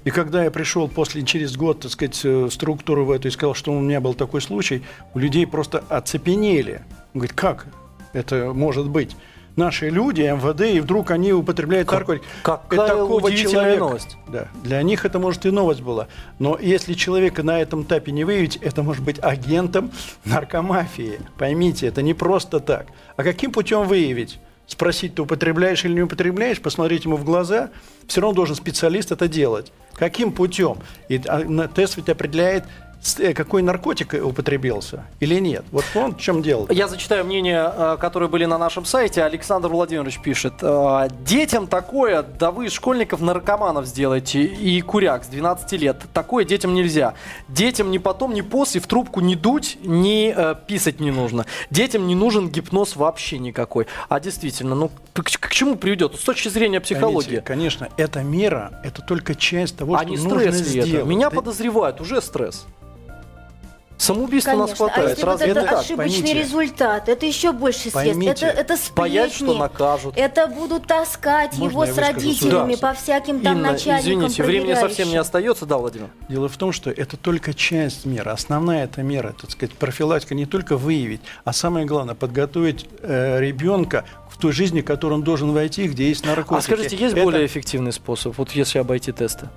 И 0.03 0.09
когда 0.09 0.43
я 0.43 0.51
пришел 0.51 0.87
после, 0.87 1.23
через 1.23 1.55
год, 1.55 1.81
так 1.81 1.91
сказать, 1.91 2.23
в 2.23 2.49
структуру 2.49 3.05
в 3.05 3.11
эту 3.11 3.27
и 3.27 3.31
сказал, 3.31 3.53
что 3.53 3.71
у 3.71 3.79
меня 3.79 4.01
был 4.01 4.13
такой 4.13 4.41
случай, 4.41 4.83
у 5.13 5.19
людей 5.19 5.45
просто 5.45 5.83
оцепенели. 5.89 6.81
Он 7.13 7.19
говорит, 7.19 7.35
как 7.35 7.67
это 8.13 8.53
может 8.53 8.89
быть? 8.89 9.15
Наши 9.57 9.89
люди, 9.89 10.21
МВД, 10.21 10.61
и 10.61 10.79
вдруг 10.79 11.09
они 11.09 11.33
употребляют 11.33 11.91
наркотики. 11.91 12.23
какая 12.43 12.79
Это 12.91 13.03
удивительная 13.03 13.51
человека- 13.51 13.79
новость. 13.79 14.17
Да, 14.27 14.47
для 14.63 14.81
них 14.83 15.03
это 15.03 15.17
может 15.17 15.47
и 15.47 15.49
новость 15.49 15.81
была. 15.81 16.07
Но 16.37 16.59
если 16.61 16.93
человека 16.93 17.41
на 17.41 17.59
этом 17.59 17.81
этапе 17.81 18.11
не 18.11 18.23
выявить, 18.23 18.57
это 18.57 18.83
может 18.83 19.03
быть 19.03 19.17
агентом 19.19 19.91
наркомафии. 20.25 21.19
Поймите, 21.39 21.87
это 21.87 22.03
не 22.03 22.13
просто 22.13 22.59
так. 22.59 22.85
А 23.15 23.23
каким 23.23 23.51
путем 23.51 23.87
выявить? 23.87 24.39
Спросить, 24.67 25.15
ты 25.15 25.23
употребляешь 25.23 25.83
или 25.85 25.93
не 25.93 26.01
употребляешь, 26.01 26.61
посмотреть 26.61 27.05
ему 27.05 27.15
в 27.15 27.23
глаза. 27.23 27.69
Все 28.07 28.21
равно 28.21 28.35
должен 28.35 28.55
специалист 28.55 29.11
это 29.11 29.27
делать. 29.27 29.71
Каким 29.93 30.31
путем? 30.33 30.77
И 31.09 31.19
а, 31.25 31.67
тест 31.67 31.97
ведь 31.97 32.09
определяет, 32.09 32.65
какой 33.35 33.61
наркотик 33.61 34.13
употребился 34.23 35.05
или 35.19 35.39
нет. 35.39 35.63
Вот 35.71 35.85
он 35.95 36.15
в 36.15 36.19
чем 36.19 36.41
дело. 36.41 36.67
Я 36.71 36.87
зачитаю 36.87 37.25
мнения, 37.25 37.71
э, 37.75 37.97
которые 37.99 38.29
были 38.29 38.45
на 38.45 38.57
нашем 38.57 38.85
сайте. 38.85 39.23
Александр 39.23 39.69
Владимирович 39.69 40.19
пишет. 40.19 40.53
э, 40.61 41.07
Детям 41.25 41.67
такое, 41.67 42.23
да 42.23 42.51
вы 42.51 42.65
из 42.67 42.73
школьников 42.73 43.21
наркоманов 43.21 43.85
сделаете 43.85 44.43
и 44.43 44.81
куряк 44.81 45.23
с 45.23 45.27
12 45.27 45.73
лет. 45.73 46.01
Такое 46.13 46.43
детям 46.45 46.73
нельзя. 46.73 47.13
Детям 47.47 47.91
ни 47.91 47.97
потом, 47.97 48.33
ни 48.33 48.41
после 48.41 48.81
в 48.81 48.87
трубку 48.87 49.19
не 49.21 49.35
дуть, 49.35 49.77
ни 49.83 50.33
э, 50.35 50.55
писать 50.67 50.99
не 50.99 51.11
нужно. 51.11 51.45
Детям 51.69 52.07
не 52.07 52.15
нужен 52.15 52.49
гипноз 52.49 52.95
вообще 52.95 53.37
никакой. 53.39 53.87
А 54.09 54.19
действительно, 54.19 54.75
ну 54.75 54.91
к, 55.13 55.21
к 55.23 55.51
чему 55.51 55.75
приведет? 55.75 56.15
С 56.15 56.23
точки 56.23 56.49
зрения 56.49 56.79
психологии. 56.79 57.25
Поймите, 57.27 57.41
конечно, 57.41 57.89
эта 57.97 58.21
мера– 58.23 58.81
это 58.83 59.01
только 59.01 59.35
часть 59.35 59.77
того, 59.77 59.95
а 59.95 59.99
что 59.99 60.09
не 60.09 60.17
нужно 60.17 60.39
стресс 60.39 60.55
ли 60.73 60.79
это? 60.79 60.87
сделать. 60.87 61.07
Меня 61.07 61.29
Да- 61.29 61.35
подозревают, 61.37 62.01
уже 62.01 62.21
стресс. 62.21 62.65
Самоубийство 63.97 64.51
нас 64.51 64.67
Конечно. 64.67 64.85
А 64.85 64.89
хватает. 64.89 65.09
если 65.09 65.21
вот 65.25 65.31
Разве 65.31 65.47
это 65.47 65.61
не 65.61 65.67
так? 65.67 65.79
ошибочный 65.79 66.21
Поймите. 66.21 66.33
результат, 66.39 67.09
это 67.09 67.25
еще 67.25 67.51
больше 67.51 67.79
средств. 67.79 68.03
Поймите. 68.03 68.31
Это, 68.31 68.45
это 68.45 68.77
сплетни. 68.77 68.99
Боясь, 69.01 69.33
что 69.33 69.57
накажут. 69.57 70.13
Это 70.17 70.47
будут 70.47 70.85
таскать 70.87 71.57
Можно 71.57 71.83
его 71.83 71.85
с 71.93 71.97
родителями 71.97 72.75
Да. 72.75 72.89
по 72.89 72.93
всяким 72.93 73.39
там 73.41 73.57
Инна, 73.57 73.71
начальникам, 73.71 74.27
извините, 74.27 74.43
времени 74.43 74.73
совсем 74.75 75.09
не 75.09 75.17
остается, 75.17 75.65
да, 75.65 75.77
Владимир? 75.77 76.09
Дело 76.29 76.47
в 76.47 76.55
том, 76.57 76.71
что 76.71 76.91
это 76.91 77.17
только 77.17 77.53
часть 77.55 78.05
меры. 78.05 78.29
Основная 78.31 78.83
эта 78.83 79.01
мера, 79.01 79.33
так 79.39 79.49
сказать, 79.49 79.75
профилактика 79.75 80.35
не 80.35 80.45
только 80.45 80.77
выявить, 80.77 81.21
а 81.43 81.51
самое 81.51 81.85
главное 81.87 82.13
подготовить 82.13 82.85
э, 83.01 83.39
ребенка 83.39 84.05
в 84.29 84.37
той 84.37 84.51
жизни, 84.51 84.81
в 84.81 84.85
которую 84.85 85.17
он 85.19 85.23
должен 85.23 85.51
войти, 85.53 85.87
где 85.87 86.07
есть 86.09 86.23
наркотики. 86.23 86.71
А 86.71 86.75
скажите, 86.75 86.95
есть 86.95 87.13
Это, 87.15 87.23
более 87.23 87.45
эффективный 87.47 87.91
способ, 87.91 88.37
вот 88.37 88.51
если 88.51 88.77
обойти 88.77 89.11
тесты? 89.11 89.49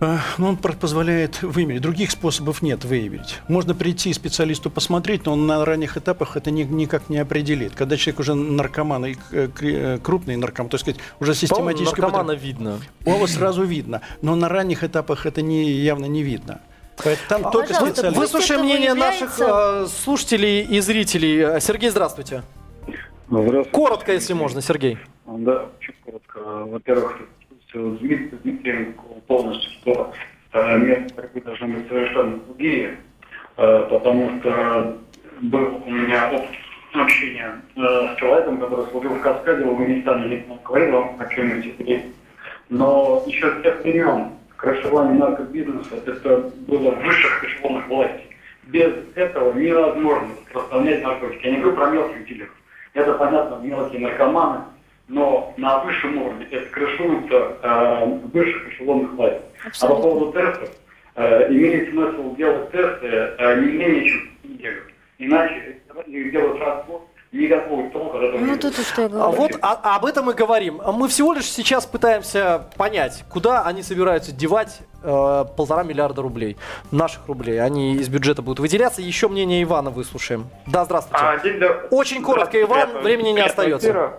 Э, 0.00 0.18
ну, 0.38 0.48
он 0.48 0.56
позволяет 0.56 1.42
выявить. 1.42 1.80
Других 1.82 2.10
способов 2.10 2.62
нет 2.62 2.84
выявить. 2.84 3.40
Можно 3.48 3.74
прийти 3.74 4.12
специалисту 4.12 4.70
посмотреть, 4.70 5.26
но 5.26 5.32
он 5.32 5.46
на 5.46 5.64
ранних 5.64 5.96
этапах 5.96 6.36
это 6.36 6.50
ни- 6.50 6.62
никак 6.62 7.08
не 7.08 7.18
определит. 7.18 7.74
Когда 7.74 7.96
человек 7.96 8.20
уже 8.20 8.34
наркоман, 8.34 9.06
и 9.06 9.16
э, 9.32 9.48
э, 9.60 9.98
крупный 10.02 10.36
наркоман, 10.36 10.70
то 10.70 10.78
сказать, 10.78 11.00
уже 11.20 11.34
систематически... 11.34 12.00
наркомана 12.00 12.32
видно. 12.32 12.80
Его 13.04 13.26
сразу 13.26 13.64
видно, 13.64 14.02
но 14.22 14.34
на 14.34 14.48
ранних 14.48 14.84
этапах 14.84 15.26
это 15.26 15.42
не, 15.42 15.70
явно 15.70 16.06
не 16.06 16.22
видно. 16.22 16.60
Поэтому 17.02 17.28
там 17.28 17.52
только 17.52 17.68
пожалуйста, 17.68 17.94
специалист. 17.94 18.20
Пусть 18.20 18.32
Выслушаем 18.32 18.60
это 18.60 18.68
мнение 18.68 18.90
выявляется. 18.94 19.24
наших 19.24 19.40
э, 19.40 19.86
слушателей 20.04 20.62
и 20.62 20.80
зрителей. 20.80 21.60
Сергей, 21.60 21.90
здравствуйте. 21.90 22.42
Здравствуйте. 23.30 23.70
Коротко, 23.70 24.12
если 24.12 24.32
можно, 24.32 24.62
Сергей. 24.62 24.98
Да, 25.26 25.66
очень 25.78 25.94
коротко. 26.04 26.38
Во-первых, 26.40 27.20
с 27.72 27.98
Дмит- 27.98 28.40
Дмитрием 28.42 28.94
полностью, 29.26 29.70
что 29.80 30.12
э, 30.52 30.78
методы 30.78 31.14
борьбы 31.14 31.40
должны 31.42 31.66
быть 31.68 31.88
совершенно 31.88 32.38
другие, 32.38 32.96
э, 33.56 33.86
потому 33.90 34.38
что 34.40 34.98
был 35.42 35.82
у 35.84 35.90
меня 35.90 36.30
опыт 36.32 36.48
общения 36.94 37.60
э, 37.76 37.80
с 37.80 38.16
человеком, 38.18 38.58
который 38.58 38.86
служил 38.86 39.14
в 39.14 39.20
Каскаде 39.20 39.64
в 39.64 39.68
Афганистане, 39.68 40.28
не 40.28 40.58
говорил 40.64 40.92
вам 40.92 41.16
о 41.18 41.26
чем-нибудь 41.26 42.14
но 42.70 43.24
еще 43.26 43.50
с 43.50 43.62
тех 43.62 43.82
времен 43.82 44.32
крышевание 44.56 45.14
наркобизнеса 45.14 45.96
это 46.06 46.50
было 46.66 46.90
в 46.90 47.02
высших 47.02 47.44
эшелонах 47.44 47.88
власти. 47.88 48.24
Без 48.64 48.92
этого 49.14 49.58
невозможно 49.58 50.28
распространять 50.44 51.02
наркотики. 51.02 51.46
Я 51.46 51.52
не 51.52 51.56
говорю 51.58 51.76
про 51.76 51.90
мелких 51.90 52.26
дилеров. 52.26 52.54
Это, 52.92 53.14
понятно, 53.14 53.64
мелкие 53.64 54.00
наркоманы, 54.00 54.64
но 55.08 55.54
на 55.56 55.78
высшем 55.80 56.18
уровне 56.22 56.46
это 56.50 56.66
крышуется 56.70 57.56
э, 57.62 58.04
высших 58.32 58.68
эшелонах 58.72 59.10
власти. 59.12 59.40
А 59.80 59.86
по 59.86 59.96
поводу 59.96 60.32
тестов, 60.32 60.70
э, 61.16 61.50
имеет 61.52 61.90
смысл 61.90 62.36
делать 62.36 62.70
тесты 62.70 63.06
э, 63.06 63.60
не 63.60 63.72
менее 63.72 64.08
чем 64.08 64.30
в 64.44 64.48
неделю. 64.48 64.82
Иначе 65.18 65.78
их 66.06 66.30
делать 66.32 66.60
раз 66.60 66.84
в 66.84 66.86
год, 66.88 67.02
никакого 67.32 67.90
толка 67.90 68.18
от 68.18 68.24
этого 68.24 68.38
Ну 68.40 68.56
тут 68.58 68.74
что 68.76 69.02
я 69.02 69.06
А 69.06 69.10
говорю. 69.10 69.36
вот 69.36 69.58
а- 69.62 69.96
об 69.96 70.04
этом 70.04 70.26
мы 70.26 70.34
говорим. 70.34 70.80
Мы 70.94 71.08
всего 71.08 71.32
лишь 71.32 71.46
сейчас 71.46 71.86
пытаемся 71.86 72.66
понять, 72.76 73.24
куда 73.30 73.64
они 73.64 73.82
собираются 73.82 74.32
девать 74.32 74.80
полтора 75.02 75.82
миллиарда 75.82 76.22
рублей, 76.22 76.56
наших 76.90 77.26
рублей. 77.28 77.60
Они 77.62 77.94
из 77.94 78.08
бюджета 78.08 78.42
будут 78.42 78.60
выделяться. 78.60 79.00
Еще 79.02 79.28
мнение 79.28 79.62
Ивана 79.62 79.90
выслушаем. 79.90 80.46
Да, 80.66 80.84
здравствуйте. 80.84 81.24
А, 81.24 81.38
день 81.38 81.58
до- 81.58 81.86
Очень 81.90 82.22
коротко, 82.22 82.60
Иван, 82.60 82.98
времени 83.02 83.30
не 83.30 83.40
остается. 83.40 84.12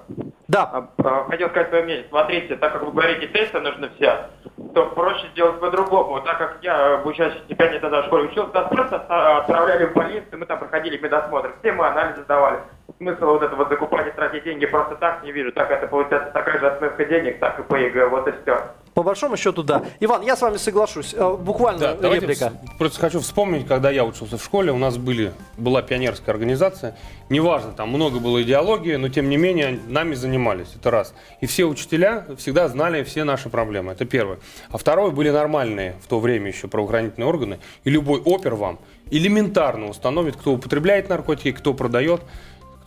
Да. 0.48 0.64
А, 0.74 0.90
а, 1.04 1.26
Хотел 1.30 1.50
сказать 1.50 1.70
свое 1.70 1.84
мнение. 1.84 2.06
Смотрите, 2.10 2.56
так 2.56 2.74
как 2.74 2.84
вы 2.84 2.92
говорите, 2.92 3.28
тесты 3.28 3.60
нужны 3.60 3.90
все, 3.98 4.26
то 4.74 4.88
проще 4.88 5.28
сделать 5.34 5.60
по-другому. 5.60 6.22
Так 6.22 6.40
как 6.40 6.58
я, 6.64 6.96
обучаясь 6.96 7.34
в 7.36 7.44
степени 7.44 7.78
тогда 7.78 8.02
в 8.02 8.06
школе 8.06 8.30
учился, 8.30 8.52
нас 8.54 8.68
просто 8.70 8.96
отправляли 8.98 9.86
в 9.86 9.94
больницу, 9.94 10.26
мы 10.32 10.46
там 10.48 10.58
проходили 10.58 10.98
медосмотр, 10.98 11.54
все 11.60 11.72
мы 11.72 11.86
анализы 11.88 12.24
сдавали. 12.24 12.60
Смысла 12.98 13.28
вот 13.28 13.44
этого 13.44 13.70
закупать 13.70 14.08
и 14.08 14.12
тратить 14.12 14.44
деньги 14.44 14.66
просто 14.66 14.96
так 14.96 15.24
не 15.24 15.32
вижу. 15.32 15.52
Так 15.52 15.70
это 15.70 15.86
получается 15.88 16.32
такая 16.32 16.60
же 16.60 16.68
отмывка 16.68 17.06
денег, 17.06 17.40
так 17.40 17.60
и 17.60 17.64
по 17.64 17.76
ЕГЭ. 17.76 18.08
Вот 18.08 18.28
и 18.28 18.32
все. 18.42 18.60
По 18.94 19.04
большому 19.04 19.38
счету, 19.38 19.64
да. 19.64 19.84
Иван, 20.00 20.24
я 20.24 20.36
с 20.36 20.42
вами 20.42 20.58
соглашусь. 20.58 21.14
Э, 21.14 21.36
Буквально 21.38 21.96
Да, 21.96 22.10
реплика. 22.14 22.46
вс- 22.46 22.78
просто 22.78 23.00
хочу 23.00 23.20
вспомнить, 23.20 23.68
когда 23.68 23.92
я 23.92 24.04
учился 24.04 24.38
в 24.38 24.44
школе, 24.44 24.72
у 24.72 24.78
нас 24.78 24.98
были, 24.98 25.32
была 25.58 25.82
пионерская 25.82 26.34
организация. 26.34 26.96
Неважно, 27.30 27.72
там 27.72 27.90
много 27.90 28.20
было 28.20 28.42
идеологии, 28.42 28.96
но 28.96 29.08
тем 29.10 29.30
не 29.30 29.38
менее 29.38 29.80
нами 29.88 30.16
занимались. 30.16 30.68
Это 30.76 30.92
раз. 30.92 31.14
И 31.42 31.46
все 31.46 31.66
учителя 31.66 32.26
всегда 32.38 32.68
знали 32.68 33.04
все 33.04 33.24
наши 33.24 33.50
проблемы. 33.50 33.92
Это 33.94 34.06
первое. 34.06 34.40
А 34.72 34.78
второе, 34.78 35.12
были 35.12 35.30
нормальные 35.30 35.96
в 36.04 36.08
то 36.08 36.20
время 36.20 36.48
еще 36.50 36.68
правоохранительные 36.68 37.28
органы. 37.28 37.60
И 37.84 37.90
любой 37.90 38.20
опер 38.22 38.56
вам 38.56 38.80
элементарно 39.12 39.88
установит, 39.90 40.36
кто 40.36 40.54
употребляет 40.54 41.10
наркотики, 41.10 41.52
кто 41.52 41.74
продает, 41.74 42.22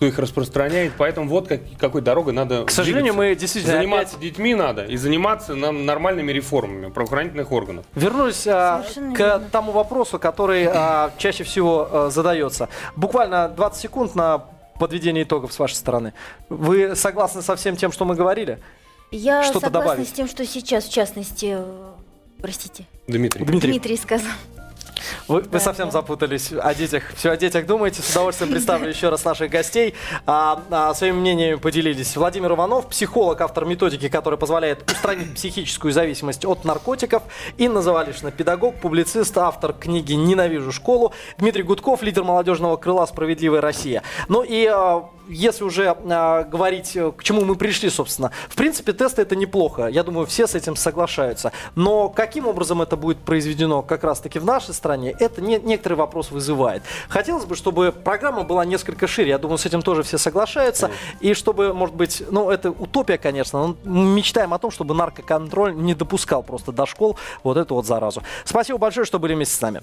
кто 0.02 0.08
их 0.08 0.18
распространяет. 0.18 0.94
Поэтому 0.98 1.28
вот 1.28 1.46
как, 1.46 1.60
какой 1.78 2.02
дорогой 2.02 2.32
надо 2.32 2.64
К 2.64 2.72
сожалению, 2.72 3.12
двигаться. 3.12 3.28
мы 3.30 3.36
действительно 3.36 3.76
Заниматься 3.76 4.16
опять- 4.16 4.30
детьми 4.30 4.54
надо 4.56 4.84
и 4.84 4.96
заниматься 4.96 5.54
нам 5.54 5.86
нормальными 5.86 6.32
реформами 6.32 6.90
правоохранительных 6.90 7.52
органов. 7.52 7.84
Вернусь 7.94 8.44
а, 8.48 8.82
к 8.82 8.96
верно. 8.96 9.48
тому 9.52 9.70
вопросу, 9.70 10.18
который 10.18 10.66
а, 10.66 11.12
чаще 11.18 11.44
всего 11.44 11.88
а, 11.88 12.10
задается. 12.10 12.68
Буквально 12.96 13.48
20 13.48 13.80
секунд 13.80 14.16
на 14.16 14.44
подведение 14.80 15.22
итогов 15.22 15.52
с 15.52 15.58
вашей 15.60 15.74
стороны. 15.74 16.14
Вы 16.48 16.96
согласны 16.96 17.40
со 17.40 17.54
всем 17.54 17.76
тем, 17.76 17.92
что 17.92 18.04
мы 18.04 18.16
говорили? 18.16 18.58
Я 19.12 19.44
Что-то 19.44 19.66
согласна 19.66 19.90
добавить? 19.90 20.08
с 20.08 20.12
тем, 20.12 20.26
что 20.26 20.44
сейчас, 20.44 20.84
в 20.86 20.92
частности, 20.92 21.54
э, 21.58 21.92
простите, 22.40 22.86
Дмитрий. 23.06 23.44
Дмитрий, 23.44 23.70
Дмитрий 23.70 23.96
сказал. 23.96 24.32
Вы, 25.32 25.40
вы 25.40 25.48
Да, 25.48 25.60
совсем 25.60 25.86
да. 25.86 25.92
запутались 25.92 26.52
о 26.52 26.74
детях. 26.74 27.04
Все 27.16 27.30
о 27.30 27.36
детях 27.36 27.66
думаете. 27.66 28.02
С 28.02 28.10
удовольствием 28.10 28.52
представлю 28.52 28.88
еще 28.88 29.08
раз 29.08 29.24
наших 29.24 29.50
гостей. 29.50 29.94
А, 30.26 30.62
а, 30.70 30.94
своими 30.94 31.16
мнениями 31.16 31.56
поделились 31.56 32.16
Владимир 32.16 32.52
Иванов, 32.52 32.88
психолог, 32.88 33.40
автор 33.40 33.64
методики, 33.64 34.08
которая 34.08 34.38
позволяет 34.38 34.90
устранить 34.90 35.34
психическую 35.34 35.92
зависимость 35.92 36.44
от 36.44 36.64
наркотиков. 36.64 37.22
Инна 37.56 37.82
Завалишина, 37.82 38.30
педагог, 38.30 38.76
публицист, 38.80 39.36
автор 39.38 39.72
книги 39.72 40.12
«Ненавижу 40.12 40.72
школу». 40.72 41.12
Дмитрий 41.38 41.62
Гудков, 41.62 42.02
лидер 42.02 42.24
молодежного 42.24 42.76
крыла 42.76 43.06
«Справедливая 43.06 43.60
Россия». 43.60 44.02
Ну 44.28 44.42
и 44.42 44.66
а, 44.66 45.04
если 45.32 45.64
уже 45.64 45.88
а, 45.88 46.44
говорить, 46.44 46.96
э, 46.96 47.12
к 47.16 47.22
чему 47.22 47.44
мы 47.44 47.56
пришли, 47.56 47.90
собственно, 47.90 48.30
в 48.48 48.54
принципе, 48.54 48.92
тесты 48.92 49.22
это 49.22 49.36
неплохо. 49.36 49.86
Я 49.86 50.02
думаю, 50.02 50.26
все 50.26 50.46
с 50.46 50.54
этим 50.54 50.76
соглашаются. 50.76 51.52
Но 51.74 52.08
каким 52.08 52.46
образом 52.46 52.82
это 52.82 52.96
будет 52.96 53.18
произведено 53.18 53.82
как 53.82 54.04
раз-таки 54.04 54.38
в 54.38 54.44
нашей 54.44 54.74
стране, 54.74 55.14
это 55.18 55.40
не, 55.40 55.58
некоторый 55.58 55.94
вопрос 55.94 56.30
вызывает. 56.30 56.82
Хотелось 57.08 57.44
бы, 57.44 57.56
чтобы 57.56 57.92
программа 57.92 58.44
была 58.44 58.64
несколько 58.64 59.06
шире. 59.06 59.30
Я 59.30 59.38
думаю, 59.38 59.58
с 59.58 59.66
этим 59.66 59.82
тоже 59.82 60.02
все 60.02 60.18
соглашаются. 60.18 60.90
И 61.20 61.34
чтобы, 61.34 61.72
может 61.72 61.94
быть, 61.94 62.22
ну, 62.30 62.50
это 62.50 62.70
утопия, 62.70 63.18
конечно, 63.18 63.66
но 63.66 63.76
мы 63.84 64.14
мечтаем 64.14 64.54
о 64.54 64.58
том, 64.58 64.70
чтобы 64.70 64.94
наркоконтроль 64.94 65.74
не 65.74 65.94
допускал 65.94 66.42
просто 66.42 66.72
до 66.72 66.86
школ 66.86 67.18
вот 67.42 67.56
эту 67.56 67.74
вот 67.74 67.86
заразу. 67.86 68.22
Спасибо 68.44 68.78
большое, 68.78 69.06
что 69.06 69.18
были 69.18 69.34
вместе 69.34 69.54
с 69.54 69.60
нами. 69.60 69.82